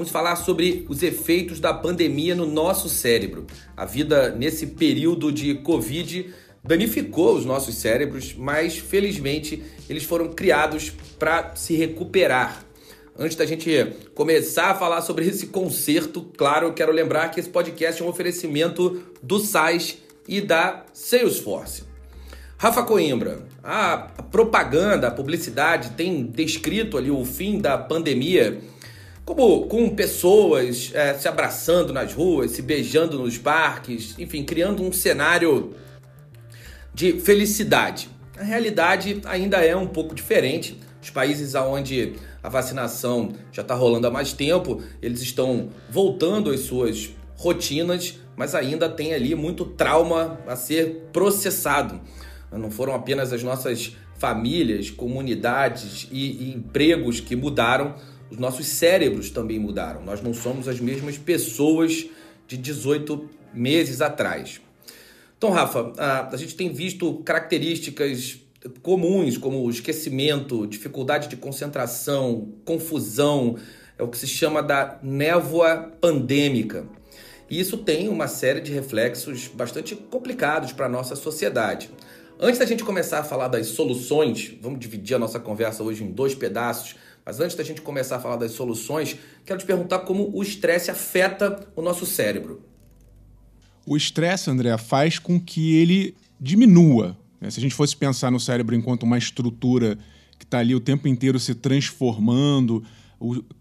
vamos 0.00 0.10
falar 0.10 0.34
sobre 0.36 0.86
os 0.88 1.02
efeitos 1.02 1.60
da 1.60 1.74
pandemia 1.74 2.34
no 2.34 2.46
nosso 2.46 2.88
cérebro. 2.88 3.46
A 3.76 3.84
vida 3.84 4.30
nesse 4.30 4.68
período 4.68 5.30
de 5.30 5.56
Covid 5.56 6.32
danificou 6.64 7.36
os 7.36 7.44
nossos 7.44 7.74
cérebros, 7.74 8.34
mas 8.34 8.78
felizmente 8.78 9.62
eles 9.90 10.04
foram 10.04 10.32
criados 10.32 10.90
para 11.18 11.54
se 11.54 11.74
recuperar. 11.74 12.64
Antes 13.14 13.36
da 13.36 13.44
gente 13.44 13.92
começar 14.14 14.70
a 14.70 14.74
falar 14.74 15.02
sobre 15.02 15.26
esse 15.26 15.48
concerto, 15.48 16.22
claro, 16.34 16.68
eu 16.68 16.72
quero 16.72 16.92
lembrar 16.92 17.28
que 17.28 17.38
esse 17.38 17.50
podcast 17.50 18.00
é 18.00 18.04
um 18.04 18.08
oferecimento 18.08 19.02
do 19.22 19.38
SAIS 19.38 19.98
e 20.26 20.40
da 20.40 20.86
Salesforce. 20.94 21.84
Rafa 22.56 22.82
Coimbra, 22.84 23.46
a 23.62 23.98
propaganda, 24.30 25.08
a 25.08 25.10
publicidade 25.10 25.90
tem 25.90 26.24
descrito 26.24 26.96
ali 26.96 27.10
o 27.10 27.22
fim 27.22 27.58
da 27.58 27.76
pandemia 27.76 28.62
como 29.34 29.66
com 29.68 29.88
pessoas 29.90 30.90
é, 30.92 31.14
se 31.14 31.28
abraçando 31.28 31.92
nas 31.92 32.12
ruas, 32.12 32.50
se 32.50 32.62
beijando 32.62 33.16
nos 33.16 33.38
parques, 33.38 34.16
enfim, 34.18 34.42
criando 34.44 34.82
um 34.82 34.92
cenário 34.92 35.72
de 36.92 37.20
felicidade. 37.20 38.10
A 38.36 38.42
realidade 38.42 39.20
ainda 39.24 39.58
é 39.58 39.76
um 39.76 39.86
pouco 39.86 40.16
diferente. 40.16 40.80
Os 41.00 41.10
países 41.10 41.54
onde 41.54 42.14
a 42.42 42.48
vacinação 42.48 43.30
já 43.52 43.62
está 43.62 43.72
rolando 43.72 44.08
há 44.08 44.10
mais 44.10 44.32
tempo, 44.32 44.82
eles 45.00 45.22
estão 45.22 45.68
voltando 45.88 46.50
às 46.50 46.60
suas 46.60 47.10
rotinas, 47.36 48.18
mas 48.36 48.52
ainda 48.56 48.88
tem 48.88 49.14
ali 49.14 49.36
muito 49.36 49.64
trauma 49.64 50.40
a 50.44 50.56
ser 50.56 51.08
processado. 51.12 52.00
Não 52.50 52.70
foram 52.70 52.96
apenas 52.96 53.32
as 53.32 53.44
nossas 53.44 53.96
famílias, 54.18 54.90
comunidades 54.90 56.08
e, 56.10 56.48
e 56.48 56.52
empregos 56.52 57.20
que 57.20 57.36
mudaram, 57.36 57.94
os 58.30 58.38
nossos 58.38 58.66
cérebros 58.66 59.30
também 59.30 59.58
mudaram. 59.58 60.02
Nós 60.02 60.22
não 60.22 60.32
somos 60.32 60.68
as 60.68 60.80
mesmas 60.80 61.18
pessoas 61.18 62.06
de 62.46 62.56
18 62.56 63.28
meses 63.52 64.00
atrás. 64.00 64.60
Então, 65.36 65.50
Rafa, 65.50 65.92
a, 65.96 66.28
a 66.28 66.36
gente 66.36 66.54
tem 66.54 66.72
visto 66.72 67.14
características 67.24 68.38
comuns 68.82 69.38
como 69.38 69.68
esquecimento, 69.70 70.66
dificuldade 70.66 71.28
de 71.28 71.36
concentração, 71.36 72.52
confusão, 72.64 73.56
é 73.98 74.02
o 74.02 74.08
que 74.08 74.18
se 74.18 74.26
chama 74.26 74.62
da 74.62 74.98
névoa 75.02 75.92
pandêmica. 76.00 76.86
E 77.48 77.58
isso 77.58 77.78
tem 77.78 78.08
uma 78.08 78.28
série 78.28 78.60
de 78.60 78.72
reflexos 78.72 79.48
bastante 79.48 79.96
complicados 79.96 80.72
para 80.72 80.86
a 80.86 80.88
nossa 80.88 81.16
sociedade. 81.16 81.90
Antes 82.38 82.58
da 82.58 82.64
gente 82.64 82.84
começar 82.84 83.18
a 83.18 83.24
falar 83.24 83.48
das 83.48 83.66
soluções, 83.66 84.54
vamos 84.62 84.78
dividir 84.78 85.14
a 85.14 85.18
nossa 85.18 85.38
conversa 85.38 85.82
hoje 85.82 86.04
em 86.04 86.10
dois 86.10 86.34
pedaços, 86.34 86.96
mas 87.30 87.38
antes 87.38 87.54
da 87.54 87.62
gente 87.62 87.80
começar 87.80 88.16
a 88.16 88.18
falar 88.18 88.34
das 88.34 88.50
soluções, 88.50 89.16
quero 89.46 89.60
te 89.60 89.64
perguntar 89.64 90.00
como 90.00 90.32
o 90.34 90.42
estresse 90.42 90.90
afeta 90.90 91.64
o 91.76 91.80
nosso 91.80 92.04
cérebro. 92.04 92.60
O 93.86 93.96
estresse, 93.96 94.50
André, 94.50 94.76
faz 94.76 95.16
com 95.20 95.38
que 95.38 95.76
ele 95.76 96.16
diminua. 96.40 97.16
Né? 97.40 97.48
Se 97.48 97.60
a 97.60 97.62
gente 97.62 97.72
fosse 97.76 97.96
pensar 97.96 98.32
no 98.32 98.40
cérebro 98.40 98.74
enquanto 98.74 99.04
uma 99.04 99.16
estrutura 99.16 99.96
que 100.40 100.44
está 100.44 100.58
ali 100.58 100.74
o 100.74 100.80
tempo 100.80 101.06
inteiro 101.06 101.38
se 101.38 101.54
transformando, 101.54 102.82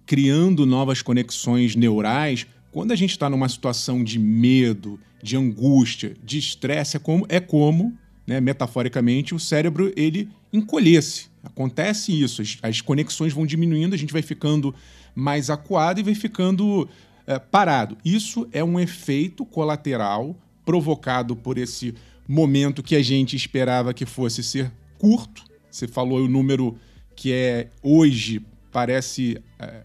criando 0.04 0.66
novas 0.66 1.04
conexões 1.04 1.76
neurais, 1.76 2.48
quando 2.72 2.92
a 2.92 2.96
gente 2.96 3.12
está 3.12 3.30
numa 3.30 3.48
situação 3.48 4.04
de 4.04 4.18
medo, 4.18 5.00
de 5.22 5.38
angústia, 5.38 6.16
de 6.24 6.40
estresse, 6.40 6.98
é 6.98 7.00
como, 7.00 7.24
é 7.30 7.40
como 7.40 7.96
né, 8.26 8.42
metaforicamente, 8.42 9.36
o 9.36 9.40
cérebro 9.40 9.94
ele 9.96 10.28
encolhesse. 10.52 11.30
Acontece 11.44 12.12
isso, 12.12 12.42
as, 12.42 12.58
as, 12.62 12.82
conexões 12.82 13.34
vão 13.34 13.46
diminuindo, 13.46 13.94
a 13.94 13.98
gente 13.98 14.12
vai 14.12 14.22
ficando 14.22 14.76
mais 15.16 15.50
acuado 15.50 16.00
e 16.00 16.04
vai 16.04 16.16
ficando 16.16 16.88
é, 17.26 17.40
parado. 17.40 17.98
Isso 18.04 18.48
é 18.52 18.64
um 18.64 18.80
efeito 18.80 19.46
colateral 19.46 20.36
provocado 20.66 21.36
por 21.36 21.58
esse 21.58 21.96
momento 22.28 22.84
que 22.84 22.96
a 22.96 23.02
gente 23.02 23.36
esperava 23.36 23.94
que 23.94 24.06
fosse 24.06 24.44
ser 24.44 24.72
curto. 24.98 25.44
Você 25.70 25.88
falou 25.88 26.20
o 26.24 26.28
número 26.28 26.78
que 27.16 27.32
é 27.34 27.70
hoje 27.82 28.42
parece 28.72 29.42
é, 29.58 29.84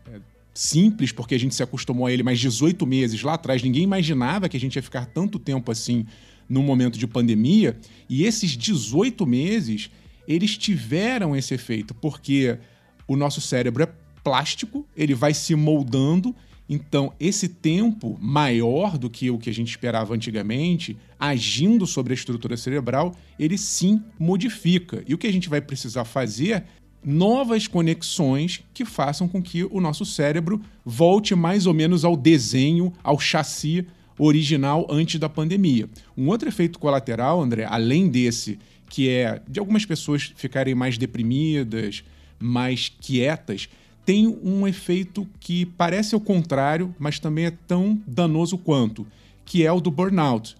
simples, 0.52 1.10
porque 1.10 1.34
a 1.34 1.38
gente 1.38 1.54
se 1.54 1.62
acostumou 1.62 2.06
a 2.06 2.12
ele, 2.12 2.22
mas 2.22 2.38
18 2.38 2.86
meses 2.86 3.22
lá 3.22 3.34
atrás, 3.34 3.62
ninguém 3.62 3.82
imaginava 3.82 4.48
que 4.48 4.56
a 4.56 4.60
gente 4.60 4.76
ia 4.76 4.82
ficar 4.82 5.06
tanto 5.06 5.38
tempo 5.38 5.72
assim 5.72 6.06
no 6.48 6.62
momento 6.62 6.98
de 6.98 7.06
pandemia. 7.06 7.76
E 8.08 8.24
esses 8.24 8.50
18 8.50 9.26
meses, 9.26 9.90
eles 10.26 10.56
tiveram 10.56 11.34
esse 11.36 11.54
efeito, 11.54 11.94
porque 11.94 12.58
o 13.06 13.16
nosso 13.16 13.40
cérebro 13.40 13.82
é 13.82 13.88
plástico, 14.22 14.86
ele 14.96 15.14
vai 15.14 15.34
se 15.34 15.54
moldando. 15.54 16.34
Então, 16.68 17.12
esse 17.20 17.46
tempo 17.46 18.18
maior 18.20 18.96
do 18.96 19.10
que 19.10 19.30
o 19.30 19.38
que 19.38 19.50
a 19.50 19.52
gente 19.52 19.68
esperava 19.68 20.14
antigamente, 20.14 20.96
agindo 21.20 21.86
sobre 21.86 22.14
a 22.14 22.16
estrutura 22.16 22.56
cerebral, 22.56 23.14
ele 23.38 23.58
sim 23.58 24.02
modifica. 24.18 25.04
E 25.06 25.12
o 25.12 25.18
que 25.18 25.26
a 25.26 25.32
gente 25.32 25.48
vai 25.48 25.60
precisar 25.60 26.04
fazer 26.06 26.64
novas 27.04 27.66
conexões 27.66 28.64
que 28.72 28.86
façam 28.86 29.28
com 29.28 29.42
que 29.42 29.64
o 29.64 29.78
nosso 29.78 30.06
cérebro 30.06 30.60
volte 30.84 31.34
mais 31.34 31.66
ou 31.66 31.74
menos 31.74 32.02
ao 32.02 32.16
desenho, 32.16 32.92
ao 33.02 33.20
chassi 33.20 33.86
original 34.18 34.86
antes 34.88 35.20
da 35.20 35.28
pandemia. 35.28 35.88
Um 36.16 36.28
outro 36.28 36.48
efeito 36.48 36.78
colateral, 36.78 37.42
André, 37.42 37.66
além 37.68 38.08
desse, 38.08 38.58
que 38.94 39.08
é 39.08 39.42
de 39.48 39.58
algumas 39.58 39.84
pessoas 39.84 40.32
ficarem 40.36 40.72
mais 40.72 40.96
deprimidas, 40.96 42.04
mais 42.38 42.92
quietas, 43.00 43.68
tem 44.06 44.28
um 44.28 44.68
efeito 44.68 45.26
que 45.40 45.66
parece 45.66 46.14
o 46.14 46.20
contrário, 46.20 46.94
mas 46.96 47.18
também 47.18 47.46
é 47.46 47.50
tão 47.50 48.00
danoso 48.06 48.56
quanto, 48.56 49.04
que 49.44 49.66
é 49.66 49.72
o 49.72 49.80
do 49.80 49.90
burnout. 49.90 50.54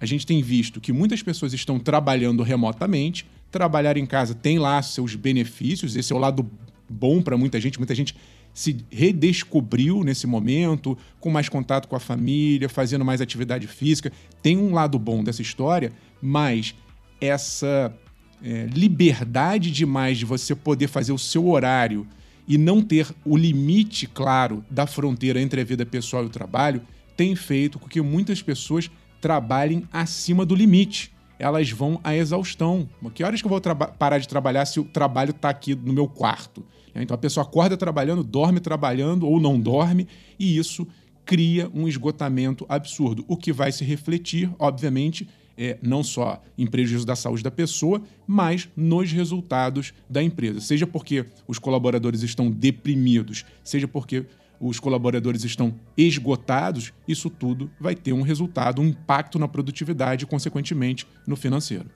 A 0.00 0.04
gente 0.04 0.26
tem 0.26 0.42
visto 0.42 0.80
que 0.80 0.92
muitas 0.92 1.22
pessoas 1.22 1.52
estão 1.52 1.78
trabalhando 1.78 2.42
remotamente, 2.42 3.24
Trabalhar 3.54 3.96
em 3.96 4.04
casa 4.04 4.34
tem 4.34 4.58
lá 4.58 4.82
seus 4.82 5.14
benefícios, 5.14 5.94
esse 5.94 6.12
é 6.12 6.16
o 6.16 6.18
lado 6.18 6.50
bom 6.90 7.22
para 7.22 7.36
muita 7.36 7.60
gente. 7.60 7.78
Muita 7.78 7.94
gente 7.94 8.16
se 8.52 8.84
redescobriu 8.90 10.02
nesse 10.02 10.26
momento, 10.26 10.98
com 11.20 11.30
mais 11.30 11.48
contato 11.48 11.86
com 11.86 11.94
a 11.94 12.00
família, 12.00 12.68
fazendo 12.68 13.04
mais 13.04 13.20
atividade 13.20 13.68
física. 13.68 14.10
Tem 14.42 14.56
um 14.56 14.74
lado 14.74 14.98
bom 14.98 15.22
dessa 15.22 15.40
história, 15.40 15.92
mas 16.20 16.74
essa 17.24 17.94
é, 18.42 18.66
liberdade 18.66 19.70
demais 19.70 20.18
de 20.18 20.24
você 20.24 20.54
poder 20.54 20.88
fazer 20.88 21.12
o 21.12 21.18
seu 21.18 21.48
horário 21.48 22.06
e 22.46 22.58
não 22.58 22.82
ter 22.82 23.08
o 23.24 23.36
limite 23.36 24.06
claro 24.06 24.64
da 24.70 24.86
fronteira 24.86 25.40
entre 25.40 25.60
a 25.60 25.64
vida 25.64 25.86
pessoal 25.86 26.24
e 26.24 26.26
o 26.26 26.30
trabalho 26.30 26.82
tem 27.16 27.34
feito 27.34 27.78
com 27.78 27.88
que 27.88 28.00
muitas 28.00 28.42
pessoas 28.42 28.90
trabalhem 29.20 29.84
acima 29.92 30.44
do 30.44 30.54
limite 30.54 31.14
elas 31.38 31.70
vão 31.70 32.00
à 32.02 32.14
exaustão. 32.14 32.88
Que 33.12 33.24
horas 33.24 33.40
que 33.40 33.46
eu 33.46 33.50
vou 33.50 33.60
parar 33.98 34.18
de 34.18 34.28
trabalhar 34.28 34.64
se 34.66 34.80
o 34.80 34.84
trabalho 34.84 35.30
está 35.30 35.48
aqui 35.50 35.74
no 35.74 35.92
meu 35.92 36.08
quarto? 36.08 36.64
Então 36.94 37.14
a 37.14 37.18
pessoa 37.18 37.44
acorda 37.44 37.76
trabalhando, 37.76 38.22
dorme 38.22 38.60
trabalhando 38.60 39.26
ou 39.26 39.40
não 39.40 39.58
dorme, 39.58 40.06
e 40.38 40.56
isso 40.56 40.86
cria 41.24 41.68
um 41.74 41.88
esgotamento 41.88 42.64
absurdo, 42.68 43.24
o 43.26 43.36
que 43.36 43.52
vai 43.52 43.72
se 43.72 43.84
refletir, 43.84 44.50
obviamente, 44.58 45.28
é, 45.56 45.78
não 45.82 46.02
só 46.02 46.42
em 46.56 46.66
prejuízo 46.66 47.06
da 47.06 47.16
saúde 47.16 47.42
da 47.42 47.50
pessoa, 47.50 48.02
mas 48.26 48.68
nos 48.76 49.12
resultados 49.12 49.92
da 50.08 50.22
empresa. 50.22 50.60
Seja 50.60 50.86
porque 50.86 51.26
os 51.46 51.58
colaboradores 51.58 52.22
estão 52.22 52.50
deprimidos, 52.50 53.44
seja 53.62 53.86
porque 53.88 54.26
os 54.60 54.80
colaboradores 54.80 55.44
estão 55.44 55.78
esgotados, 55.96 56.92
isso 57.06 57.28
tudo 57.28 57.70
vai 57.78 57.94
ter 57.94 58.12
um 58.12 58.22
resultado, 58.22 58.80
um 58.80 58.86
impacto 58.86 59.38
na 59.38 59.48
produtividade 59.48 60.24
e, 60.24 60.26
consequentemente, 60.26 61.06
no 61.26 61.36
financeiro. 61.36 61.90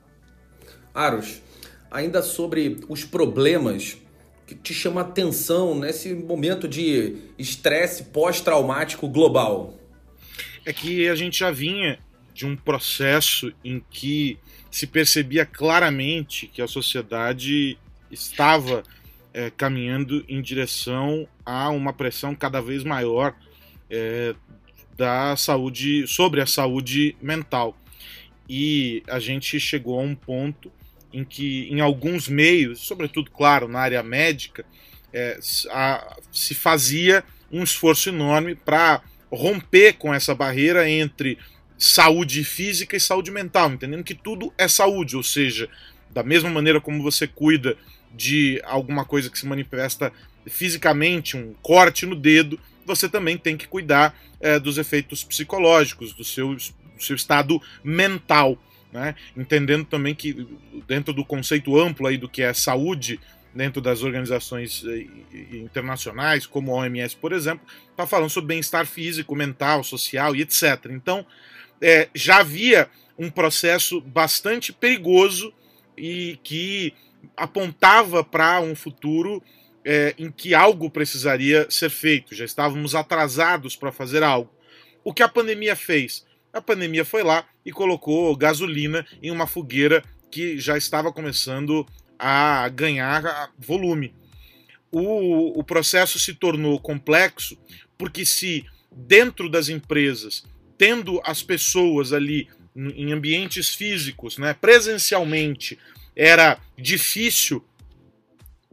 Aros, 0.93 1.41
ainda 1.91 2.23
sobre 2.23 2.81
os 2.89 3.05
problemas 3.05 3.97
que 4.47 4.55
te 4.55 4.73
chama 4.73 5.03
atenção 5.03 5.79
nesse 5.79 6.13
momento 6.15 6.67
de 6.67 7.17
estresse 7.39 8.05
pós-traumático 8.05 9.07
global? 9.07 9.79
É 10.65 10.73
que 10.73 11.09
a 11.09 11.15
gente 11.15 11.39
já 11.39 11.51
vinha 11.51 11.99
de 12.39 12.47
um 12.47 12.55
processo 12.55 13.53
em 13.65 13.83
que 13.91 14.39
se 14.71 14.87
percebia 14.87 15.45
claramente 15.45 16.47
que 16.47 16.63
a 16.63 16.69
sociedade 16.69 17.77
estava 18.13 18.85
é, 19.35 19.51
caminhando 19.51 20.25
em 20.29 20.41
direção 20.41 21.27
a 21.45 21.69
uma 21.71 21.93
pressão 21.93 22.37
cada 22.37 22.61
vez 22.61 22.85
maior 22.85 23.35
é, 23.91 24.37
da 24.97 25.37
saúde, 25.37 26.07
sobre 26.07 26.41
a 26.41 26.47
saúde 26.47 27.17
mental. 27.21 27.77
E 28.49 29.03
a 29.09 29.19
gente 29.19 29.59
chegou 29.59 29.99
a 29.99 30.03
um 30.05 30.15
ponto 30.15 30.71
em 31.13 31.25
que, 31.25 31.69
em 31.73 31.81
alguns 31.81 32.29
meios, 32.29 32.79
sobretudo, 32.87 33.33
claro, 33.33 33.67
na 33.67 33.81
área 33.81 34.03
médica, 34.05 34.65
é, 35.13 35.41
a, 35.73 36.17
se 36.31 36.55
fazia 36.55 37.25
um 37.51 37.65
esforço 37.65 38.11
enorme 38.11 38.55
para 38.55 39.03
romper 39.29 39.95
com 39.95 40.15
essa 40.15 40.37
barreira 40.37 40.89
entre 40.89 41.37
saúde 41.79 42.43
física 42.43 42.97
e 42.97 43.01
saúde 43.01 43.31
mental, 43.31 43.71
entendendo 43.71 44.03
que 44.03 44.15
tudo 44.15 44.53
é 44.59 44.67
saúde, 44.67 45.17
ou 45.17 45.23
seja, 45.23 45.69
da 46.11 46.23
mesma 46.23 46.51
maneira 46.51 46.81
como 46.81 47.03
você 47.03 47.27
cuida 47.27 47.77
de 48.15 48.61
alguma 48.65 49.05
coisa 49.05 49.31
que 49.31 49.39
se 49.39 49.47
manifesta 49.47 50.13
fisicamente, 50.47 51.37
um 51.37 51.55
corte 51.63 52.05
no 52.05 52.17
dedo, 52.17 52.59
você 52.85 53.09
também 53.09 53.37
tem 53.37 53.57
que 53.57 53.69
cuidar 53.69 54.19
é, 54.41 54.59
dos 54.59 54.79
efeitos 54.79 55.23
psicológicos, 55.23 56.13
do 56.13 56.25
seu, 56.25 56.55
do 56.55 57.03
seu 57.03 57.15
estado 57.15 57.61
mental. 57.85 58.59
Né? 58.93 59.15
Entendendo 59.37 59.85
também 59.85 60.15
que, 60.15 60.49
dentro 60.87 61.13
do 61.13 61.25
conceito 61.25 61.79
amplo 61.79 62.07
aí 62.07 62.17
do 62.17 62.29
que 62.29 62.43
é 62.43 62.53
saúde, 62.55 63.21
dentro 63.55 63.81
das 63.81 64.03
organizações 64.03 64.85
eh, 64.87 65.07
internacionais, 65.53 66.47
como 66.47 66.73
a 66.73 66.83
OMS, 66.83 67.17
por 67.17 67.33
exemplo, 67.33 67.67
está 67.91 68.07
falando 68.07 68.31
sobre 68.31 68.49
bem-estar 68.49 68.87
físico, 68.87 69.35
mental, 69.35 69.83
social 69.83 70.37
e 70.37 70.43
etc. 70.43 70.87
Então, 70.91 71.27
é, 71.81 72.09
já 72.15 72.39
havia 72.39 72.89
um 73.19 73.31
processo 73.31 74.01
bastante 74.01 74.73
perigoso 74.73 75.53
e 75.97 76.39
que 76.43 76.95
apontava 77.37 78.23
para 78.23 78.61
um 78.61 78.75
futuro 78.75 79.43
é, 79.85 80.15
em 80.19 80.31
que 80.31 80.55
algo 80.55 80.91
precisaria 80.91 81.67
ser 81.71 81.91
feito. 81.91 82.35
Já 82.35 82.45
estávamos 82.45 82.95
atrasados 82.95 83.75
para 83.75 83.93
fazer 83.93 84.23
algo. 84.23 84.51
O 85.03 85.13
que 85.13 85.23
a 85.23 85.29
pandemia 85.29 85.75
fez? 85.75 86.27
A 86.53 86.61
pandemia 86.61 87.05
foi 87.05 87.23
lá 87.23 87.47
e 87.65 87.73
colocou 87.73 88.37
gasolina 88.37 89.07
em 89.23 89.31
uma 89.31 89.47
fogueira 89.47 90.03
que 90.31 90.59
já 90.59 90.77
estava 90.77 91.13
começando 91.13 91.87
a 92.19 92.69
ganhar 92.69 93.51
volume. 93.59 94.15
O, 94.91 95.59
o 95.59 95.65
processo 95.65 96.19
se 96.19 96.35
tornou 96.35 96.81
complexo 96.81 97.57
porque, 97.97 98.25
se 98.25 98.65
dentro 98.91 99.49
das 99.49 99.69
empresas, 99.69 100.45
tendo 100.79 101.21
as 101.25 101.43
pessoas 101.43 102.13
ali 102.13 102.49
em 102.77 103.13
ambientes 103.13 103.75
físicos, 103.75 104.39
né, 104.39 104.55
presencialmente, 104.55 105.77
era 106.15 106.61
difícil 106.79 107.65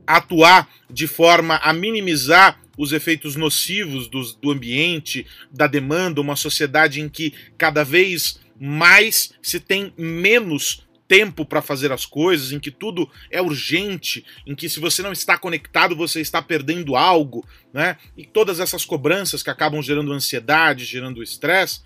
atuar 0.05 0.69
de 0.89 1.07
forma 1.07 1.57
a 1.57 1.73
minimizar 1.73 2.61
os 2.77 2.91
efeitos 2.91 3.35
nocivos 3.35 4.07
do, 4.07 4.21
do 4.33 4.51
ambiente, 4.51 5.25
da 5.51 5.65
demanda, 5.65 6.21
uma 6.21 6.35
sociedade 6.35 7.01
em 7.01 7.09
que 7.09 7.33
cada 7.57 7.83
vez 7.83 8.39
mais 8.59 9.33
se 9.41 9.59
tem 9.59 9.93
menos 9.97 10.84
tempo 11.07 11.45
para 11.45 11.61
fazer 11.61 11.91
as 11.91 12.05
coisas, 12.05 12.51
em 12.51 12.59
que 12.59 12.71
tudo 12.71 13.09
é 13.29 13.41
urgente, 13.41 14.25
em 14.45 14.55
que 14.55 14.67
se 14.67 14.79
você 14.79 15.01
não 15.01 15.11
está 15.11 15.37
conectado 15.37 15.95
você 15.95 16.21
está 16.21 16.41
perdendo 16.41 16.95
algo, 16.95 17.47
né? 17.73 17.97
E 18.17 18.25
todas 18.25 18.59
essas 18.59 18.85
cobranças 18.85 19.43
que 19.43 19.49
acabam 19.49 19.81
gerando 19.81 20.11
ansiedade, 20.11 20.85
gerando 20.85 21.23
estresse. 21.23 21.81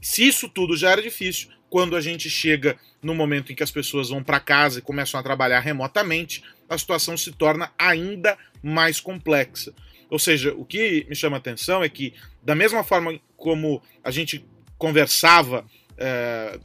Se 0.00 0.26
isso 0.26 0.48
tudo 0.48 0.76
já 0.76 0.90
era 0.90 1.02
difícil, 1.02 1.50
quando 1.68 1.94
a 1.94 2.00
gente 2.00 2.28
chega 2.28 2.78
no 3.02 3.14
momento 3.14 3.52
em 3.52 3.54
que 3.54 3.62
as 3.62 3.70
pessoas 3.70 4.08
vão 4.08 4.22
para 4.22 4.40
casa 4.40 4.78
e 4.78 4.82
começam 4.82 5.18
a 5.18 5.22
trabalhar 5.22 5.60
remotamente, 5.60 6.42
a 6.68 6.76
situação 6.76 7.16
se 7.16 7.32
torna 7.32 7.72
ainda 7.78 8.36
mais 8.62 9.00
complexa. 9.00 9.72
Ou 10.10 10.18
seja, 10.18 10.52
o 10.54 10.64
que 10.64 11.06
me 11.08 11.14
chama 11.14 11.36
a 11.36 11.38
atenção 11.38 11.82
é 11.82 11.88
que, 11.88 12.14
da 12.42 12.54
mesma 12.54 12.82
forma 12.82 13.18
como 13.36 13.82
a 14.02 14.10
gente 14.10 14.44
conversava 14.76 15.64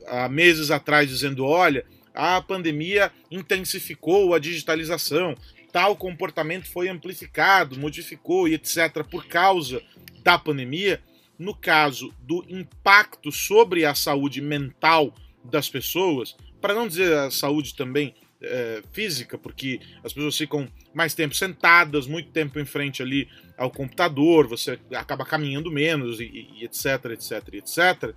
há 0.07 0.29
meses 0.29 0.71
atrás 0.71 1.09
dizendo: 1.09 1.45
olha, 1.45 1.85
a 2.13 2.41
pandemia 2.41 3.11
intensificou 3.29 4.33
a 4.33 4.39
digitalização, 4.39 5.35
tal 5.71 5.95
comportamento 5.95 6.71
foi 6.71 6.87
amplificado, 6.87 7.77
modificou 7.77 8.47
e 8.47 8.53
etc. 8.53 9.03
por 9.09 9.25
causa 9.25 9.81
da 10.23 10.37
pandemia. 10.37 11.01
No 11.37 11.53
caso 11.53 12.13
do 12.21 12.45
impacto 12.47 13.29
sobre 13.29 13.83
a 13.83 13.93
saúde 13.93 14.39
mental 14.39 15.13
das 15.43 15.67
pessoas, 15.67 16.33
para 16.61 16.73
não 16.73 16.87
dizer 16.87 17.13
a 17.13 17.29
saúde 17.29 17.75
também 17.75 18.15
é, 18.41 18.81
física, 18.91 19.37
porque 19.37 19.79
as 20.03 20.13
pessoas 20.13 20.37
ficam 20.37 20.67
mais 20.93 21.13
tempo 21.13 21.35
sentadas, 21.35 22.07
muito 22.07 22.29
tempo 22.31 22.59
em 22.59 22.65
frente 22.65 23.01
ali 23.01 23.27
ao 23.57 23.69
computador, 23.69 24.47
você 24.47 24.79
acaba 24.93 25.25
caminhando 25.25 25.71
menos, 25.71 26.19
e, 26.19 26.47
e 26.57 26.63
etc, 26.63 27.05
etc, 27.11 27.53
etc. 27.53 28.15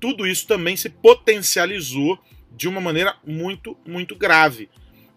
Tudo 0.00 0.26
isso 0.26 0.46
também 0.46 0.76
se 0.76 0.88
potencializou 0.88 2.18
de 2.56 2.68
uma 2.68 2.80
maneira 2.80 3.16
muito, 3.26 3.76
muito 3.86 4.16
grave. 4.16 4.68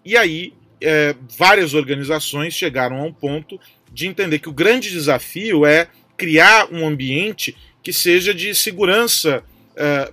E 0.03 0.17
aí, 0.17 0.53
é, 0.79 1.15
várias 1.37 1.73
organizações 1.73 2.53
chegaram 2.53 2.97
a 2.97 3.03
um 3.03 3.13
ponto 3.13 3.59
de 3.91 4.07
entender 4.07 4.39
que 4.39 4.49
o 4.49 4.53
grande 4.53 4.89
desafio 4.89 5.65
é 5.65 5.87
criar 6.17 6.71
um 6.71 6.85
ambiente 6.85 7.55
que 7.83 7.93
seja 7.93 8.33
de 8.33 8.53
segurança. 8.55 9.43
É, 9.75 10.11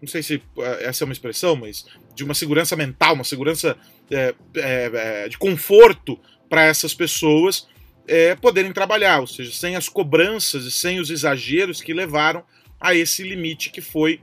não 0.00 0.08
sei 0.08 0.22
se 0.22 0.42
é, 0.58 0.84
essa 0.84 1.04
é 1.04 1.06
uma 1.06 1.12
expressão, 1.12 1.56
mas 1.56 1.84
de 2.14 2.24
uma 2.24 2.34
segurança 2.34 2.76
mental, 2.76 3.14
uma 3.14 3.24
segurança 3.24 3.76
é, 4.10 4.34
é, 4.56 4.90
é 5.24 5.28
de 5.28 5.38
conforto 5.38 6.18
para 6.48 6.64
essas 6.64 6.94
pessoas 6.94 7.68
é, 8.06 8.34
poderem 8.34 8.72
trabalhar, 8.72 9.20
ou 9.20 9.26
seja, 9.26 9.52
sem 9.52 9.76
as 9.76 9.88
cobranças 9.88 10.64
e 10.64 10.70
sem 10.70 11.00
os 11.00 11.10
exageros 11.10 11.80
que 11.80 11.92
levaram 11.92 12.42
a 12.80 12.94
esse 12.94 13.22
limite 13.22 13.70
que 13.70 13.80
foi 13.80 14.20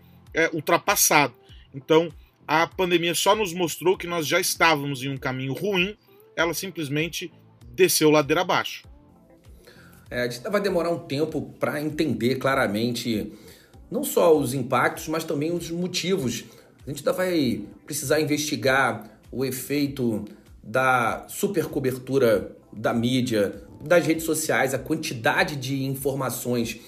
ultrapassado. 0.54 1.34
Então, 1.74 2.12
a 2.48 2.66
pandemia 2.68 3.14
só 3.14 3.36
nos 3.36 3.54
mostrou 3.54 3.98
que 3.98 4.08
nós 4.08 4.28
já 4.28 4.40
estávamos 4.40 5.02
em 5.04 5.10
um 5.10 5.18
caminho 5.18 5.54
ruim, 5.54 5.98
ela 6.36 6.54
simplesmente 6.54 7.32
desceu 7.74 8.10
ladeira 8.10 8.42
abaixo. 8.42 8.88
É, 10.10 10.22
a 10.22 10.30
gente 10.30 10.50
vai 10.50 10.62
demorar 10.62 10.90
um 10.90 11.00
tempo 11.00 11.54
para 11.60 11.82
entender 11.82 12.36
claramente 12.36 13.34
não 13.92 14.04
só 14.04 14.38
os 14.38 14.54
impactos, 14.54 15.08
mas 15.08 15.24
também 15.24 15.52
os 15.52 15.70
motivos. 15.70 16.46
A 16.86 16.90
gente 16.90 17.00
ainda 17.00 17.14
vai 17.14 17.64
precisar 17.86 18.22
investigar 18.22 19.20
o 19.32 19.44
efeito 19.44 20.24
da 20.64 21.26
supercobertura 21.28 22.56
da 22.72 22.94
mídia, 22.94 23.67
das 23.82 24.06
redes 24.06 24.24
sociais, 24.24 24.74
a 24.74 24.80
quantidade 24.80 25.56
de 25.56 25.84
informações 25.84 26.80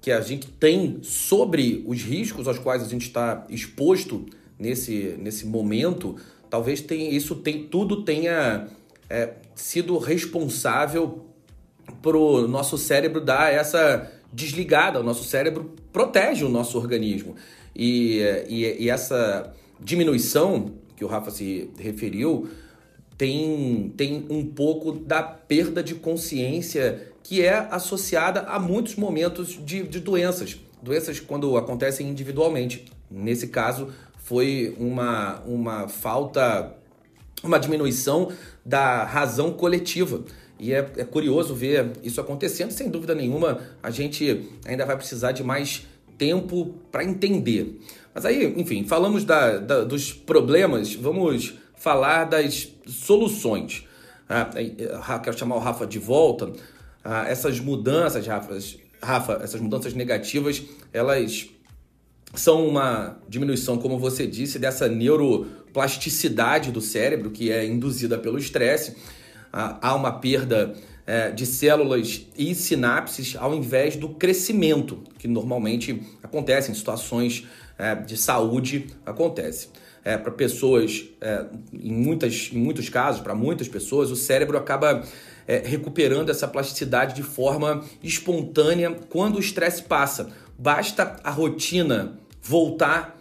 que 0.00 0.10
a 0.10 0.20
gente 0.20 0.48
tem 0.48 0.98
sobre 1.02 1.84
os 1.86 2.02
riscos 2.02 2.48
aos 2.48 2.58
quais 2.58 2.82
a 2.82 2.88
gente 2.88 3.06
está 3.06 3.46
exposto 3.48 4.26
nesse, 4.58 5.16
nesse 5.18 5.46
momento, 5.46 6.16
talvez 6.50 6.80
tenha, 6.80 7.10
isso 7.10 7.36
tem, 7.36 7.66
tudo 7.66 8.04
tenha 8.04 8.68
é, 9.08 9.34
sido 9.54 9.96
responsável 9.98 11.26
para 12.00 12.16
o 12.16 12.48
nosso 12.48 12.76
cérebro 12.76 13.20
dar 13.20 13.52
essa 13.52 14.10
desligada. 14.32 15.00
O 15.00 15.02
nosso 15.02 15.24
cérebro 15.24 15.74
protege 15.92 16.44
o 16.44 16.48
nosso 16.48 16.78
organismo. 16.78 17.36
E, 17.74 18.20
e, 18.48 18.84
e 18.84 18.90
essa 18.90 19.52
diminuição 19.80 20.74
que 20.96 21.04
o 21.04 21.08
Rafa 21.08 21.30
se 21.30 21.70
referiu 21.78 22.48
tem, 23.22 23.94
tem 23.96 24.26
um 24.28 24.44
pouco 24.44 24.90
da 24.90 25.22
perda 25.22 25.80
de 25.80 25.94
consciência 25.94 27.12
que 27.22 27.40
é 27.40 27.68
associada 27.70 28.40
a 28.40 28.58
muitos 28.58 28.96
momentos 28.96 29.60
de, 29.64 29.84
de 29.84 30.00
doenças. 30.00 30.58
Doenças 30.82 31.20
quando 31.20 31.56
acontecem 31.56 32.08
individualmente. 32.08 32.84
Nesse 33.08 33.46
caso, 33.46 33.90
foi 34.24 34.74
uma, 34.76 35.40
uma 35.46 35.86
falta, 35.86 36.74
uma 37.44 37.60
diminuição 37.60 38.32
da 38.66 39.04
razão 39.04 39.52
coletiva. 39.52 40.24
E 40.58 40.72
é, 40.72 40.78
é, 40.96 41.04
curioso 41.04 41.54
ver 41.54 41.92
isso 42.02 42.20
acontecendo, 42.20 42.72
sem 42.72 42.90
dúvida 42.90 43.14
nenhuma, 43.14 43.60
a 43.80 43.90
gente 43.92 44.50
ainda 44.66 44.84
vai 44.84 44.96
precisar 44.96 45.30
de 45.30 45.44
mais 45.44 45.86
tempo 46.18 46.74
para 46.90 47.04
entender. 47.04 47.78
Mas 48.12 48.26
aí, 48.26 48.52
enfim, 48.56 48.82
falamos 48.82 49.24
da, 49.24 49.58
da, 49.58 49.84
dos 49.84 50.12
problemas, 50.12 50.92
vamos 50.96 51.61
falar 51.82 52.24
das 52.24 52.68
soluções. 52.86 53.84
Ah, 54.28 55.18
quero 55.18 55.36
chamar 55.36 55.56
o 55.56 55.58
Rafa 55.58 55.84
de 55.84 55.98
volta. 55.98 56.52
Ah, 57.04 57.28
essas 57.28 57.58
mudanças, 57.58 58.24
Rafa, 58.24 58.56
Rafa, 59.02 59.40
essas 59.42 59.60
mudanças 59.60 59.92
negativas, 59.92 60.62
elas 60.92 61.48
são 62.34 62.66
uma 62.66 63.18
diminuição, 63.28 63.78
como 63.78 63.98
você 63.98 64.28
disse, 64.28 64.60
dessa 64.60 64.88
neuroplasticidade 64.88 66.70
do 66.70 66.80
cérebro 66.80 67.30
que 67.30 67.50
é 67.50 67.66
induzida 67.66 68.16
pelo 68.16 68.38
estresse. 68.38 68.96
Há 69.52 69.94
uma 69.94 70.12
perda 70.12 70.74
é, 71.04 71.30
de 71.30 71.44
células 71.44 72.26
e 72.38 72.54
sinapses 72.54 73.36
ao 73.36 73.54
invés 73.54 73.96
do 73.96 74.10
crescimento, 74.10 75.02
que 75.18 75.26
normalmente 75.28 76.00
acontece 76.22 76.70
em 76.70 76.74
situações 76.74 77.46
é, 77.76 77.96
de 77.96 78.16
saúde. 78.16 78.86
Acontece. 79.04 79.68
É, 80.04 80.16
para 80.16 80.32
pessoas, 80.32 81.04
é, 81.20 81.46
em, 81.72 81.92
muitas, 81.92 82.50
em 82.52 82.58
muitos 82.58 82.88
casos, 82.88 83.20
para 83.20 83.34
muitas 83.34 83.68
pessoas, 83.68 84.10
o 84.10 84.16
cérebro 84.16 84.58
acaba 84.58 85.04
é, 85.46 85.58
recuperando 85.58 86.28
essa 86.30 86.48
plasticidade 86.48 87.14
de 87.14 87.22
forma 87.22 87.84
espontânea 88.02 88.92
quando 89.08 89.36
o 89.36 89.40
estresse 89.40 89.82
passa. 89.84 90.30
basta 90.58 91.16
a 91.22 91.30
rotina 91.30 92.18
voltar 92.42 93.16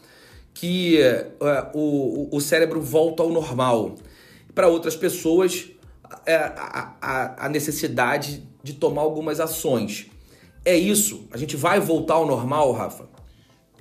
que 0.53 0.99
uh, 1.39 1.77
o, 1.77 2.35
o 2.35 2.41
cérebro 2.41 2.81
volta 2.81 3.23
ao 3.23 3.29
normal. 3.29 3.95
Para 4.53 4.67
outras 4.67 4.95
pessoas, 4.95 5.69
é, 6.25 6.35
a, 6.35 6.95
a, 7.01 7.45
a 7.45 7.49
necessidade 7.49 8.43
de 8.63 8.73
tomar 8.73 9.01
algumas 9.01 9.39
ações. 9.39 10.07
É 10.63 10.75
isso? 10.75 11.27
A 11.31 11.37
gente 11.37 11.55
vai 11.55 11.79
voltar 11.79 12.15
ao 12.15 12.27
normal, 12.27 12.71
Rafa? 12.73 13.09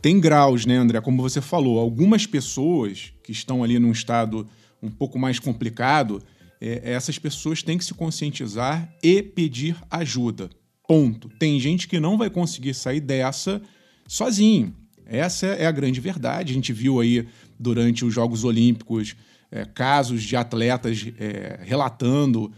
Tem 0.02 0.19
graus, 0.19 0.64
né, 0.64 0.76
André? 0.76 1.00
Como 1.00 1.21
você 1.21 1.40
falou, 1.40 1.78
algumas 1.78 2.26
pessoas 2.26 3.12
que 3.23 3.33
estão 3.33 3.62
ali 3.62 3.78
num 3.78 3.92
estado 3.92 4.49
um 4.83 4.90
pouco 4.90 5.19
mais 5.19 5.38
complicado, 5.38 6.23
é, 6.61 6.92
essas 6.92 7.19
pessoas 7.19 7.62
têm 7.62 7.76
que 7.76 7.85
se 7.85 7.92
conscientizar 7.92 8.90
e 9.02 9.23
pedir 9.23 9.76
ajuda. 9.90 10.49
Ponto. 10.88 11.28
Tem 11.38 11.61
gente 11.61 11.87
que 11.87 12.00
não 12.00 12.16
vai 12.16 12.30
conseguir 12.30 12.75
sair 12.75 13.00
dessa 13.00 13.61
sozinho. 14.09 14.75
Essa 15.07 15.47
é 15.47 15.66
a 15.66 15.73
grande 15.73 16.00
verdade. 16.00 16.52
A 16.52 16.54
gente 16.54 16.73
viu 16.73 16.99
aí 16.99 17.26
durante 17.59 18.04
os 18.04 18.14
Jogos 18.14 18.42
Olímpicos 18.42 19.14
é, 19.50 19.64
casos 19.64 20.23
de 20.23 20.35
atletas 20.35 21.07
é, 21.19 21.61
relatando 21.62 22.50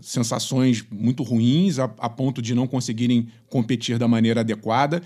sensações 0.00 0.84
muito 0.90 1.22
ruins 1.22 1.78
a, 1.78 1.84
a 1.98 2.08
ponto 2.08 2.40
de 2.40 2.54
não 2.54 2.66
conseguirem 2.66 3.28
competir 3.48 3.98
da 3.98 4.06
maneira 4.06 4.40
adequada. 4.40 5.02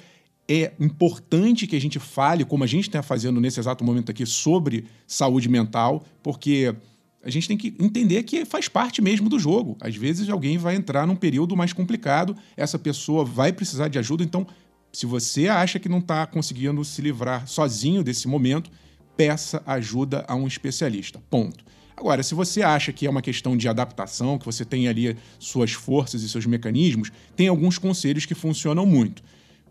É 0.50 0.72
importante 0.80 1.66
que 1.66 1.76
a 1.76 1.80
gente 1.80 1.98
fale, 1.98 2.44
como 2.44 2.64
a 2.64 2.66
gente 2.66 2.88
está 2.88 3.02
fazendo 3.02 3.40
nesse 3.40 3.60
exato 3.60 3.84
momento 3.84 4.10
aqui, 4.10 4.24
sobre 4.24 4.86
saúde 5.06 5.48
mental, 5.48 6.04
porque 6.22 6.74
a 7.22 7.28
gente 7.28 7.46
tem 7.46 7.58
que 7.58 7.74
entender 7.78 8.22
que 8.22 8.44
faz 8.46 8.68
parte 8.68 9.02
mesmo 9.02 9.28
do 9.28 9.38
jogo. 9.38 9.76
Às 9.80 9.94
vezes 9.94 10.28
alguém 10.30 10.56
vai 10.56 10.74
entrar 10.74 11.06
num 11.06 11.16
período 11.16 11.54
mais 11.54 11.72
complicado, 11.72 12.34
essa 12.56 12.78
pessoa 12.78 13.24
vai 13.24 13.52
precisar 13.52 13.88
de 13.88 13.98
ajuda, 13.98 14.24
então 14.24 14.46
se 14.92 15.04
você 15.04 15.48
acha 15.48 15.78
que 15.78 15.88
não 15.88 15.98
está 15.98 16.26
conseguindo 16.26 16.82
se 16.84 17.02
livrar 17.02 17.46
sozinho 17.46 18.02
desse 18.02 18.26
momento, 18.26 18.70
peça 19.16 19.62
ajuda 19.66 20.24
a 20.26 20.34
um 20.34 20.46
especialista. 20.46 21.20
Ponto. 21.28 21.64
Agora, 21.96 22.22
se 22.22 22.34
você 22.34 22.62
acha 22.62 22.92
que 22.92 23.06
é 23.06 23.10
uma 23.10 23.20
questão 23.20 23.56
de 23.56 23.68
adaptação, 23.68 24.38
que 24.38 24.46
você 24.46 24.64
tem 24.64 24.86
ali 24.86 25.16
suas 25.38 25.72
forças 25.72 26.22
e 26.22 26.28
seus 26.28 26.46
mecanismos, 26.46 27.10
tem 27.34 27.48
alguns 27.48 27.76
conselhos 27.76 28.24
que 28.24 28.34
funcionam 28.34 28.86
muito. 28.86 29.22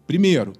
Primeiro, 0.05 0.53